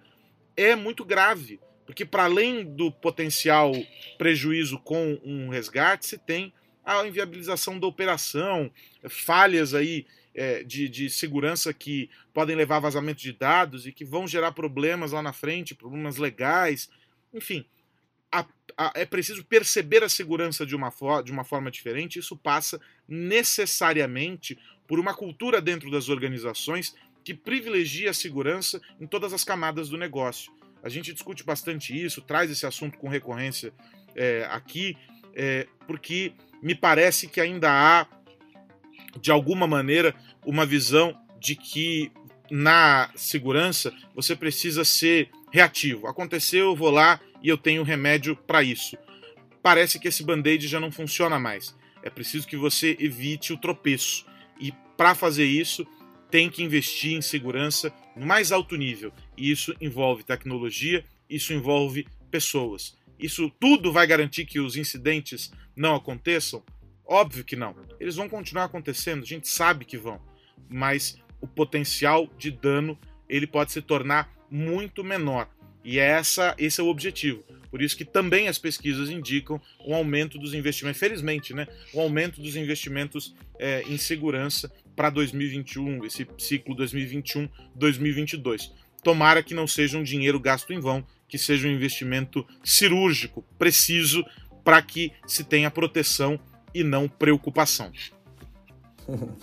é 0.55 0.75
muito 0.75 1.05
grave, 1.05 1.59
porque 1.85 2.05
para 2.05 2.25
além 2.25 2.65
do 2.65 2.91
potencial 2.91 3.71
prejuízo 4.17 4.77
com 4.79 5.19
um 5.23 5.49
resgate, 5.49 6.05
se 6.05 6.17
tem 6.17 6.53
a 6.85 7.05
inviabilização 7.05 7.79
da 7.79 7.87
operação, 7.87 8.71
falhas 9.07 9.73
aí 9.73 10.05
é, 10.33 10.63
de, 10.63 10.87
de 10.89 11.09
segurança 11.09 11.73
que 11.73 12.09
podem 12.33 12.55
levar 12.55 12.77
a 12.77 12.81
vazamento 12.81 13.21
de 13.21 13.33
dados 13.33 13.85
e 13.85 13.91
que 13.91 14.05
vão 14.05 14.27
gerar 14.27 14.51
problemas 14.51 15.11
lá 15.11 15.21
na 15.21 15.33
frente, 15.33 15.75
problemas 15.75 16.17
legais, 16.17 16.89
enfim. 17.33 17.65
A, 18.31 18.45
a, 18.77 18.91
é 18.95 19.05
preciso 19.05 19.43
perceber 19.43 20.03
a 20.03 20.09
segurança 20.09 20.65
de 20.65 20.75
uma, 20.75 20.91
de 21.23 21.31
uma 21.31 21.43
forma 21.43 21.71
diferente. 21.71 22.19
Isso 22.19 22.37
passa 22.37 22.79
necessariamente 23.07 24.57
por 24.87 24.99
uma 24.99 25.13
cultura 25.13 25.61
dentro 25.61 25.91
das 25.91 26.09
organizações 26.09 26.95
que 27.23 27.33
privilegia 27.33 28.09
a 28.09 28.13
segurança 28.13 28.81
em 28.99 29.05
todas 29.05 29.33
as 29.33 29.43
camadas 29.43 29.89
do 29.89 29.97
negócio. 29.97 30.51
A 30.81 30.89
gente 30.89 31.13
discute 31.13 31.43
bastante 31.43 31.93
isso, 31.93 32.21
traz 32.21 32.49
esse 32.49 32.65
assunto 32.65 32.97
com 32.97 33.09
recorrência 33.09 33.73
é, 34.15 34.47
aqui, 34.49 34.97
é, 35.35 35.67
porque 35.85 36.33
me 36.61 36.73
parece 36.73 37.27
que 37.27 37.41
ainda 37.41 37.69
há, 37.69 38.07
de 39.19 39.31
alguma 39.31 39.67
maneira, 39.67 40.15
uma 40.45 40.65
visão 40.65 41.15
de 41.39 41.55
que 41.55 42.11
na 42.49 43.11
segurança 43.15 43.93
você 44.15 44.35
precisa 44.35 44.83
ser 44.83 45.29
reativo. 45.51 46.07
Aconteceu, 46.07 46.67
eu 46.67 46.75
vou 46.75 46.89
lá 46.89 47.19
e 47.41 47.49
eu 47.49 47.57
tenho 47.57 47.83
remédio 47.83 48.35
para 48.35 48.63
isso. 48.63 48.97
Parece 49.61 49.99
que 49.99 50.07
esse 50.07 50.23
band-aid 50.23 50.67
já 50.67 50.79
não 50.79 50.91
funciona 50.91 51.39
mais. 51.39 51.75
É 52.01 52.09
preciso 52.09 52.47
que 52.47 52.57
você 52.57 52.95
evite 52.99 53.51
o 53.51 53.57
tropeço. 53.57 54.25
E 54.59 54.73
para 54.95 55.13
fazer 55.13 55.45
isso, 55.45 55.85
tem 56.29 56.49
que 56.49 56.63
investir 56.63 57.13
em 57.13 57.21
segurança 57.21 57.93
no 58.15 58.25
mais 58.25 58.51
alto 58.51 58.75
nível. 58.75 59.11
E 59.37 59.51
isso 59.51 59.75
envolve 59.81 60.23
tecnologia, 60.23 61.03
isso 61.29 61.53
envolve 61.53 62.07
pessoas. 62.31 62.97
Isso 63.19 63.51
tudo 63.59 63.91
vai 63.91 64.07
garantir 64.07 64.45
que 64.45 64.59
os 64.59 64.77
incidentes 64.77 65.51
não 65.75 65.95
aconteçam? 65.95 66.63
Óbvio 67.05 67.43
que 67.43 67.55
não. 67.55 67.75
Eles 67.99 68.15
vão 68.15 68.29
continuar 68.29 68.65
acontecendo, 68.65 69.23
a 69.23 69.25
gente 69.25 69.47
sabe 69.47 69.83
que 69.83 69.97
vão. 69.97 70.21
Mas 70.69 71.17
o 71.41 71.47
potencial 71.47 72.29
de 72.37 72.51
dano 72.51 72.97
ele 73.27 73.47
pode 73.47 73.71
se 73.71 73.81
tornar 73.81 74.31
muito 74.49 75.03
menor. 75.03 75.49
E 75.83 75.99
é 75.99 76.05
essa, 76.05 76.55
esse 76.57 76.79
é 76.79 76.83
o 76.83 76.87
objetivo. 76.87 77.43
Por 77.69 77.81
isso 77.81 77.95
que 77.95 78.05
também 78.05 78.47
as 78.47 78.57
pesquisas 78.57 79.09
indicam 79.09 79.61
um 79.85 79.93
aumento 79.93 80.37
dos 80.39 80.53
investimentos, 80.53 80.99
felizmente, 80.99 81.53
né? 81.53 81.67
Um 81.93 82.01
aumento 82.01 82.41
dos 82.41 82.55
investimentos 82.55 83.35
é, 83.59 83.83
em 83.83 83.97
segurança 83.97 84.71
para 84.95 85.09
2021, 85.09 86.03
esse 86.05 86.27
ciclo 86.37 86.75
2021-2022. 86.75 88.71
Tomara 89.03 89.41
que 89.43 89.53
não 89.53 89.67
seja 89.67 89.97
um 89.97 90.03
dinheiro 90.03 90.39
gasto 90.39 90.73
em 90.73 90.79
vão, 90.79 91.05
que 91.27 91.37
seja 91.37 91.67
um 91.67 91.71
investimento 91.71 92.45
cirúrgico, 92.63 93.45
preciso, 93.57 94.25
para 94.63 94.81
que 94.81 95.13
se 95.25 95.43
tenha 95.43 95.71
proteção 95.71 96.39
e 96.73 96.83
não 96.83 97.07
preocupação. 97.07 97.91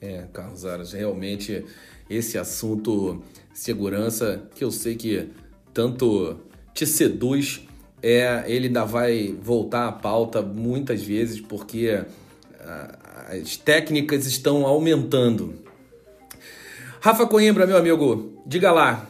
É, 0.00 0.28
Carlos 0.34 0.66
Aras, 0.66 0.92
realmente 0.92 1.64
esse 2.10 2.36
assunto 2.36 3.24
segurança, 3.54 4.46
que 4.54 4.62
eu 4.62 4.70
sei 4.70 4.96
que 4.96 5.30
tanto 5.74 6.36
te 6.72 6.86
seduz, 6.86 7.62
é, 8.00 8.44
ele 8.46 8.68
ainda 8.68 8.84
vai 8.84 9.34
voltar 9.42 9.88
à 9.88 9.92
pauta 9.92 10.40
muitas 10.40 11.02
vezes, 11.02 11.40
porque 11.40 12.02
ah, 12.60 12.98
as 13.42 13.56
técnicas 13.56 14.26
estão 14.26 14.64
aumentando. 14.64 15.54
Rafa 17.00 17.26
Coimbra, 17.26 17.66
meu 17.66 17.76
amigo, 17.76 18.42
diga 18.46 18.72
lá. 18.72 19.06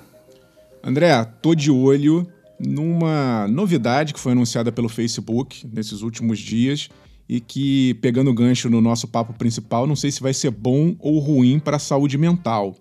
André, 0.82 1.24
tô 1.40 1.54
de 1.54 1.70
olho 1.70 2.26
numa 2.58 3.46
novidade 3.48 4.12
que 4.12 4.20
foi 4.20 4.32
anunciada 4.32 4.72
pelo 4.72 4.88
Facebook 4.88 5.66
nesses 5.72 6.02
últimos 6.02 6.38
dias 6.38 6.88
e 7.28 7.40
que, 7.40 7.94
pegando 7.94 8.34
gancho 8.34 8.68
no 8.68 8.80
nosso 8.80 9.08
papo 9.08 9.32
principal, 9.32 9.86
não 9.86 9.96
sei 9.96 10.10
se 10.10 10.20
vai 10.20 10.34
ser 10.34 10.50
bom 10.50 10.94
ou 10.98 11.18
ruim 11.18 11.58
para 11.58 11.76
a 11.76 11.80
saúde 11.80 12.18
mental, 12.18 12.76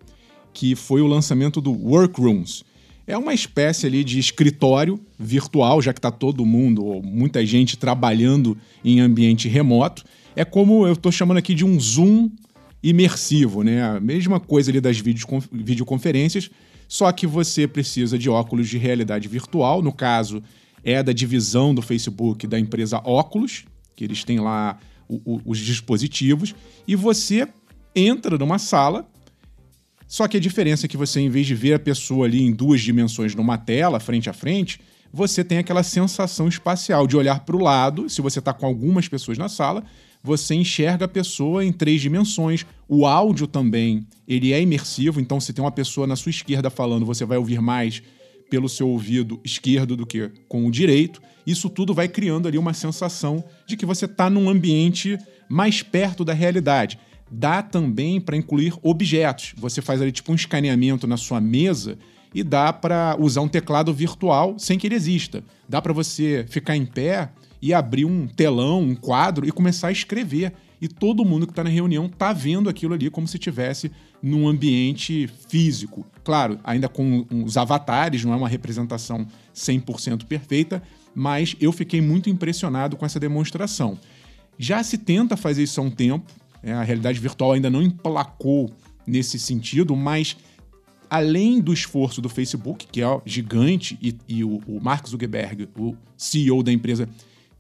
que 0.53 0.75
foi 0.75 1.01
o 1.01 1.07
lançamento 1.07 1.61
do 1.61 1.71
Workrooms. 1.71 2.63
É 3.05 3.17
uma 3.17 3.33
espécie 3.33 3.85
ali 3.85 4.03
de 4.03 4.17
escritório 4.17 4.99
virtual, 5.19 5.81
já 5.81 5.91
que 5.91 5.99
está 5.99 6.09
todo 6.09 6.45
mundo, 6.45 6.85
ou 6.85 7.03
muita 7.03 7.45
gente 7.45 7.75
trabalhando 7.75 8.57
em 8.83 9.01
ambiente 9.01 9.49
remoto. 9.49 10.03
É 10.35 10.45
como 10.45 10.87
eu 10.87 10.93
estou 10.93 11.11
chamando 11.11 11.37
aqui 11.37 11.53
de 11.53 11.65
um 11.65 11.77
Zoom 11.79 12.29
imersivo, 12.81 13.61
né? 13.61 13.83
A 13.83 13.99
mesma 13.99 14.39
coisa 14.39 14.71
ali 14.71 14.79
das 14.79 14.97
videoconferências, 14.99 16.49
só 16.87 17.11
que 17.11 17.27
você 17.27 17.67
precisa 17.67 18.17
de 18.17 18.29
óculos 18.29 18.69
de 18.69 18.77
realidade 18.77 19.27
virtual. 19.27 19.81
No 19.81 19.91
caso, 19.91 20.41
é 20.83 21.03
da 21.03 21.11
divisão 21.11 21.73
do 21.73 21.81
Facebook 21.81 22.47
da 22.47 22.59
empresa 22.59 22.99
Oculus, 23.03 23.65
que 23.95 24.03
eles 24.03 24.23
têm 24.23 24.39
lá 24.39 24.77
o, 25.07 25.15
o, 25.25 25.41
os 25.45 25.59
dispositivos, 25.59 26.55
e 26.87 26.95
você 26.95 27.47
entra 27.95 28.37
numa 28.37 28.59
sala. 28.59 29.07
Só 30.13 30.27
que 30.27 30.37
a 30.37 30.39
diferença 30.39 30.85
é 30.85 30.87
que 30.87 30.95
você, 30.95 31.21
em 31.21 31.27
vez 31.27 31.47
de 31.47 31.55
ver 31.55 31.73
a 31.73 31.79
pessoa 31.79 32.27
ali 32.27 32.43
em 32.43 32.51
duas 32.51 32.81
dimensões 32.81 33.33
numa 33.33 33.57
tela, 33.57 33.99
frente 33.99 34.29
a 34.29 34.33
frente, 34.33 34.79
você 35.11 35.43
tem 35.43 35.57
aquela 35.57 35.81
sensação 35.81 36.47
espacial 36.47 37.07
de 37.07 37.17
olhar 37.17 37.39
para 37.39 37.55
o 37.55 37.59
lado, 37.59 38.07
se 38.07 38.21
você 38.21 38.37
está 38.37 38.53
com 38.53 38.67
algumas 38.67 39.07
pessoas 39.07 39.39
na 39.39 39.49
sala, 39.49 39.83
você 40.21 40.53
enxerga 40.53 41.05
a 41.05 41.07
pessoa 41.07 41.65
em 41.65 41.71
três 41.71 41.99
dimensões. 41.99 42.63
O 42.87 43.07
áudio 43.07 43.47
também, 43.47 44.05
ele 44.27 44.53
é 44.53 44.61
imersivo, 44.61 45.19
então 45.19 45.39
se 45.39 45.51
tem 45.51 45.65
uma 45.65 45.71
pessoa 45.71 46.05
na 46.05 46.15
sua 46.15 46.29
esquerda 46.29 46.69
falando, 46.69 47.07
você 47.07 47.25
vai 47.25 47.39
ouvir 47.39 47.59
mais 47.59 48.03
pelo 48.51 48.69
seu 48.69 48.89
ouvido 48.89 49.41
esquerdo 49.43 49.97
do 49.97 50.05
que 50.05 50.29
com 50.47 50.67
o 50.67 50.71
direito. 50.71 51.23
Isso 51.43 51.71
tudo 51.71 51.91
vai 51.91 52.07
criando 52.07 52.47
ali 52.47 52.59
uma 52.59 52.75
sensação 52.75 53.43
de 53.65 53.75
que 53.75 53.83
você 53.83 54.05
está 54.05 54.29
num 54.29 54.47
ambiente 54.47 55.17
mais 55.49 55.81
perto 55.81 56.23
da 56.23 56.33
realidade. 56.33 56.99
Dá 57.35 57.63
também 57.63 58.21
para 58.21 58.37
incluir 58.37 58.75
objetos. 58.83 59.55
Você 59.57 59.81
faz 59.81 59.99
ali 59.99 60.11
tipo 60.11 60.31
um 60.31 60.35
escaneamento 60.35 61.07
na 61.07 61.17
sua 61.17 61.41
mesa 61.41 61.97
e 62.31 62.43
dá 62.43 62.71
para 62.71 63.17
usar 63.19 63.41
um 63.41 63.47
teclado 63.47 63.91
virtual 63.91 64.59
sem 64.59 64.77
que 64.77 64.85
ele 64.85 64.93
exista. 64.93 65.43
Dá 65.67 65.81
para 65.81 65.91
você 65.91 66.45
ficar 66.47 66.75
em 66.75 66.85
pé 66.85 67.29
e 67.59 67.73
abrir 67.73 68.05
um 68.05 68.27
telão, 68.27 68.81
um 68.81 68.93
quadro 68.93 69.47
e 69.47 69.51
começar 69.51 69.87
a 69.87 69.91
escrever 69.91 70.53
e 70.79 70.87
todo 70.87 71.25
mundo 71.25 71.47
que 71.47 71.53
está 71.53 71.63
na 71.63 71.71
reunião 71.71 72.05
está 72.05 72.31
vendo 72.33 72.69
aquilo 72.69 72.93
ali 72.93 73.09
como 73.09 73.27
se 73.27 73.39
tivesse 73.39 73.91
num 74.21 74.47
ambiente 74.47 75.27
físico. 75.47 76.05
Claro, 76.23 76.59
ainda 76.63 76.87
com 76.87 77.25
os 77.31 77.57
avatares, 77.57 78.23
não 78.23 78.33
é 78.33 78.35
uma 78.35 78.49
representação 78.49 79.25
100% 79.55 80.25
perfeita, 80.25 80.83
mas 81.15 81.55
eu 81.59 81.71
fiquei 81.71 81.99
muito 81.99 82.29
impressionado 82.29 82.95
com 82.95 83.07
essa 83.07 83.19
demonstração. 83.19 83.97
Já 84.59 84.83
se 84.83 84.99
tenta 84.99 85.35
fazer 85.35 85.63
isso 85.63 85.79
há 85.81 85.83
um 85.83 85.89
tempo, 85.89 86.31
é, 86.63 86.71
a 86.73 86.81
realidade 86.81 87.19
virtual 87.19 87.51
ainda 87.51 87.69
não 87.69 87.81
emplacou 87.81 88.71
nesse 89.05 89.37
sentido, 89.37 89.95
mas 89.95 90.37
além 91.09 91.59
do 91.59 91.73
esforço 91.73 92.21
do 92.21 92.29
Facebook, 92.29 92.87
que 92.91 93.01
é 93.01 93.21
gigante, 93.25 93.97
e, 94.01 94.15
e 94.27 94.43
o, 94.43 94.61
o 94.65 94.79
Mark 94.81 95.07
Zuckerberg, 95.07 95.69
o 95.77 95.95
CEO 96.17 96.63
da 96.63 96.71
empresa, 96.71 97.07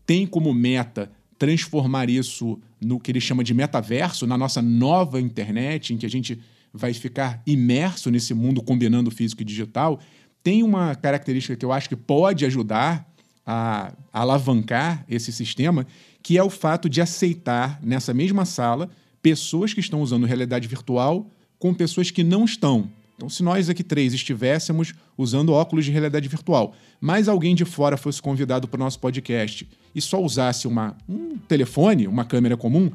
tem 0.05 0.25
como 0.25 0.53
meta 0.53 1.11
transformar 1.37 2.09
isso 2.09 2.59
no 2.81 2.99
que 2.99 3.11
ele 3.11 3.19
chama 3.19 3.43
de 3.43 3.53
metaverso, 3.53 4.25
na 4.25 4.37
nossa 4.37 4.61
nova 4.61 5.19
internet, 5.19 5.93
em 5.93 5.97
que 5.97 6.05
a 6.05 6.09
gente 6.09 6.39
vai 6.73 6.93
ficar 6.93 7.43
imerso 7.45 8.09
nesse 8.09 8.33
mundo 8.33 8.63
combinando 8.63 9.11
físico 9.11 9.41
e 9.41 9.45
digital, 9.45 9.99
tem 10.41 10.63
uma 10.63 10.95
característica 10.95 11.55
que 11.55 11.63
eu 11.63 11.71
acho 11.71 11.87
que 11.87 11.95
pode 11.95 12.45
ajudar 12.45 13.07
a, 13.45 13.93
a 14.11 14.21
alavancar 14.21 15.05
esse 15.07 15.31
sistema, 15.31 15.85
que 16.23 16.37
é 16.37 16.43
o 16.43 16.49
fato 16.49 16.89
de 16.89 17.01
aceitar 17.01 17.77
nessa 17.83 18.13
mesma 18.13 18.45
sala 18.45 18.89
pessoas 19.21 19.73
que 19.73 19.81
estão 19.81 20.01
usando 20.01 20.25
realidade 20.25 20.67
virtual 20.67 21.29
com 21.59 21.73
pessoas 21.73 22.09
que 22.09 22.23
não 22.23 22.45
estão. 22.45 22.89
Então, 23.15 23.29
se 23.29 23.43
nós 23.43 23.69
aqui 23.69 23.83
três 23.83 24.13
estivéssemos 24.13 24.93
usando 25.17 25.53
óculos 25.53 25.85
de 25.85 25.91
realidade 25.91 26.27
virtual, 26.27 26.73
mas 26.99 27.27
alguém 27.27 27.53
de 27.53 27.63
fora 27.63 27.95
fosse 27.97 28.21
convidado 28.21 28.67
para 28.67 28.77
o 28.77 28.83
nosso 28.83 28.99
podcast 28.99 29.67
e 29.93 30.01
só 30.01 30.21
usasse 30.21 30.67
uma, 30.67 30.97
um 31.07 31.37
telefone, 31.37 32.07
uma 32.07 32.25
câmera 32.25 32.57
comum, 32.57 32.89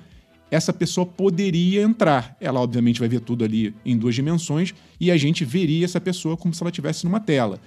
essa 0.51 0.73
pessoa 0.73 1.07
poderia 1.07 1.83
entrar. 1.83 2.37
Ela, 2.41 2.61
obviamente, 2.61 2.99
vai 2.99 3.09
ver 3.09 3.21
tudo 3.21 3.45
ali 3.45 3.75
em 3.85 3.97
duas 3.97 4.15
dimensões 4.15 4.75
e 4.99 5.11
a 5.11 5.17
gente 5.17 5.45
veria 5.45 5.85
essa 5.85 6.01
pessoa 6.01 6.37
como 6.37 6.53
se 6.53 6.63
ela 6.63 6.71
estivesse 6.71 7.05
numa 7.05 7.21
tela. 7.21 7.61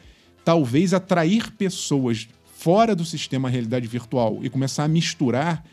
Talvez 0.43 0.93
atrair 0.93 1.51
pessoas 1.51 2.27
fora 2.61 2.95
do 2.95 3.03
sistema 3.03 3.49
realidade 3.49 3.87
virtual 3.87 4.37
e 4.43 4.49
começar 4.49 4.83
a 4.83 4.87
misturar 4.87 5.65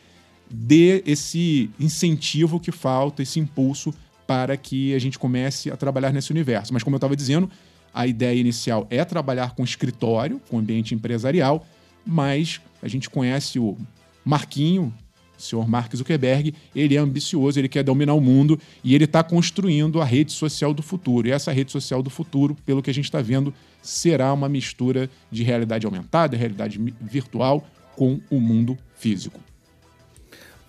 dê 0.50 1.02
esse 1.06 1.68
incentivo 1.78 2.58
que 2.58 2.72
falta, 2.72 3.22
esse 3.22 3.38
impulso 3.38 3.92
para 4.26 4.56
que 4.56 4.94
a 4.94 4.98
gente 4.98 5.18
comece 5.18 5.70
a 5.70 5.76
trabalhar 5.76 6.14
nesse 6.14 6.30
universo. 6.30 6.72
Mas, 6.72 6.82
como 6.82 6.94
eu 6.94 6.96
estava 6.96 7.14
dizendo, 7.14 7.50
a 7.92 8.06
ideia 8.06 8.40
inicial 8.40 8.86
é 8.88 9.04
trabalhar 9.04 9.54
com 9.54 9.62
escritório, 9.62 10.40
com 10.48 10.58
ambiente 10.58 10.94
empresarial, 10.94 11.66
mas 12.06 12.58
a 12.82 12.88
gente 12.88 13.10
conhece 13.10 13.58
o 13.58 13.76
Marquinho, 14.24 14.90
O 15.38 15.42
senhor 15.42 15.68
Mark 15.68 15.94
Zuckerberg, 15.94 16.52
ele 16.74 16.96
é 16.96 16.98
ambicioso, 16.98 17.58
ele 17.58 17.68
quer 17.68 17.84
dominar 17.84 18.14
o 18.14 18.20
mundo 18.20 18.58
e 18.82 18.94
ele 18.94 19.04
está 19.04 19.22
construindo 19.22 20.00
a 20.00 20.04
rede 20.04 20.32
social 20.32 20.74
do 20.74 20.82
futuro. 20.82 21.28
E 21.28 21.30
essa 21.30 21.52
rede 21.52 21.70
social 21.70 22.02
do 22.02 22.10
futuro, 22.10 22.56
pelo 22.66 22.82
que 22.82 22.90
a 22.90 22.94
gente 22.94 23.04
está 23.04 23.22
vendo, 23.22 23.54
será 23.82 24.32
uma 24.32 24.48
mistura 24.48 25.10
de 25.30 25.42
realidade 25.42 25.86
aumentada, 25.86 26.36
realidade 26.36 26.78
virtual 27.00 27.66
com 27.96 28.20
o 28.30 28.40
mundo 28.40 28.78
físico. 28.96 29.40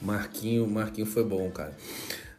Marquinho, 0.02 0.67
Marquinho 0.67 1.06
foi 1.06 1.24
bom, 1.24 1.50
cara. 1.52 1.76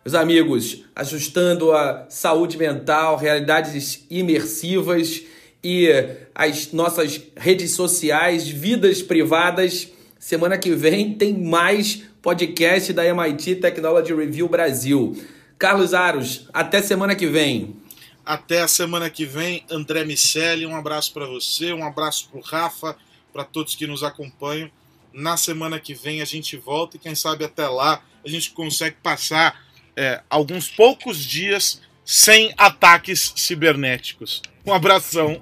Meus 0.05 0.15
amigos, 0.15 0.83
ajustando 0.95 1.71
a 1.71 2.05
saúde 2.09 2.57
mental, 2.57 3.15
realidades 3.15 4.05
imersivas 4.09 5.23
e 5.63 5.87
as 6.35 6.73
nossas 6.73 7.21
redes 7.37 7.75
sociais, 7.75 8.47
vidas 8.47 9.01
privadas. 9.01 9.87
Semana 10.19 10.57
que 10.57 10.71
vem 10.71 11.13
tem 11.13 11.37
mais 11.37 12.03
podcast 12.21 12.91
da 12.91 13.03
MIT 13.03 13.55
Technology 13.55 14.13
Review 14.13 14.49
Brasil. 14.49 15.15
Carlos 15.57 15.93
Aros, 15.93 16.49
até 16.53 16.81
semana 16.81 17.15
que 17.15 17.27
vem. 17.27 17.75
Até 18.25 18.61
a 18.61 18.67
semana 18.67 19.09
que 19.09 19.25
vem, 19.25 19.65
André 19.69 20.05
Miceli, 20.05 20.65
um 20.65 20.75
abraço 20.75 21.13
para 21.13 21.25
você, 21.25 21.73
um 21.73 21.85
abraço 21.85 22.29
para 22.29 22.39
o 22.39 22.41
Rafa, 22.41 22.95
para 23.33 23.43
todos 23.43 23.75
que 23.75 23.85
nos 23.85 24.03
acompanham. 24.03 24.71
Na 25.13 25.35
semana 25.37 25.79
que 25.79 25.93
vem 25.93 26.21
a 26.21 26.25
gente 26.25 26.55
volta 26.55 26.95
e 26.97 26.99
quem 26.99 27.15
sabe 27.15 27.43
até 27.43 27.67
lá 27.67 28.01
a 28.25 28.29
gente 28.29 28.51
consegue 28.51 28.95
passar 29.03 29.61
é, 29.95 30.21
alguns 30.29 30.69
poucos 30.69 31.17
dias 31.17 31.81
sem 32.05 32.53
ataques 32.57 33.33
cibernéticos. 33.35 34.41
Um 34.65 34.73
abração. 34.73 35.41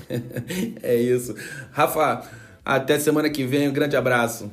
é 0.82 0.96
isso. 0.96 1.34
Rafa, 1.72 2.28
até 2.64 2.98
semana 2.98 3.30
que 3.30 3.44
vem, 3.44 3.68
um 3.68 3.72
grande 3.72 3.96
abraço. 3.96 4.50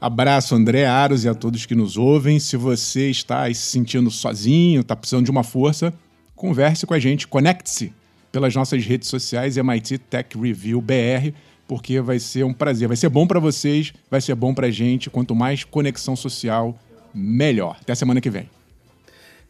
Abraço, 0.00 0.54
André 0.54 0.86
Aros 0.86 1.24
e 1.24 1.28
a 1.28 1.34
todos 1.34 1.66
que 1.66 1.74
nos 1.74 1.98
ouvem. 1.98 2.40
Se 2.40 2.56
você 2.56 3.10
está 3.10 3.46
se 3.52 3.60
sentindo 3.60 4.10
sozinho, 4.10 4.80
está 4.80 4.96
precisando 4.96 5.26
de 5.26 5.30
uma 5.30 5.44
força, 5.44 5.92
converse 6.40 6.86
com 6.86 6.94
a 6.94 6.98
gente, 6.98 7.28
conecte-se 7.28 7.92
pelas 8.32 8.54
nossas 8.54 8.82
redes 8.82 9.10
sociais, 9.10 9.58
MIT 9.58 9.98
Tech 9.98 10.38
Review 10.38 10.80
BR, 10.80 11.34
porque 11.68 12.00
vai 12.00 12.18
ser 12.18 12.44
um 12.44 12.54
prazer. 12.54 12.88
Vai 12.88 12.96
ser 12.96 13.10
bom 13.10 13.26
para 13.26 13.38
vocês, 13.38 13.92
vai 14.10 14.22
ser 14.22 14.34
bom 14.34 14.54
para 14.54 14.68
a 14.68 14.70
gente. 14.70 15.10
Quanto 15.10 15.34
mais 15.34 15.64
conexão 15.64 16.16
social, 16.16 16.78
melhor. 17.12 17.76
Até 17.82 17.94
semana 17.94 18.22
que 18.22 18.30
vem. 18.30 18.48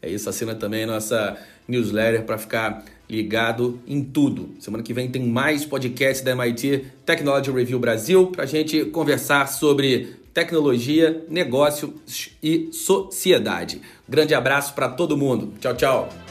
É 0.01 0.09
isso, 0.09 0.27
assina 0.27 0.53
também 0.53 0.85
nossa 0.85 1.37
newsletter 1.65 2.25
para 2.25 2.37
ficar 2.37 2.83
ligado 3.09 3.79
em 3.87 4.03
tudo. 4.03 4.49
Semana 4.59 4.83
que 4.83 4.93
vem 4.93 5.09
tem 5.09 5.23
mais 5.23 5.63
podcast 5.63 6.25
da 6.25 6.31
MIT 6.31 6.87
Technology 7.05 7.51
Review 7.51 7.79
Brasil 7.79 8.27
para 8.27 8.43
a 8.43 8.47
gente 8.47 8.83
conversar 8.85 9.47
sobre 9.47 10.17
tecnologia, 10.33 11.23
negócios 11.29 12.31
e 12.43 12.69
sociedade. 12.73 13.81
Grande 14.09 14.33
abraço 14.33 14.73
para 14.73 14.89
todo 14.89 15.15
mundo. 15.15 15.53
Tchau, 15.61 15.73
tchau. 15.73 16.30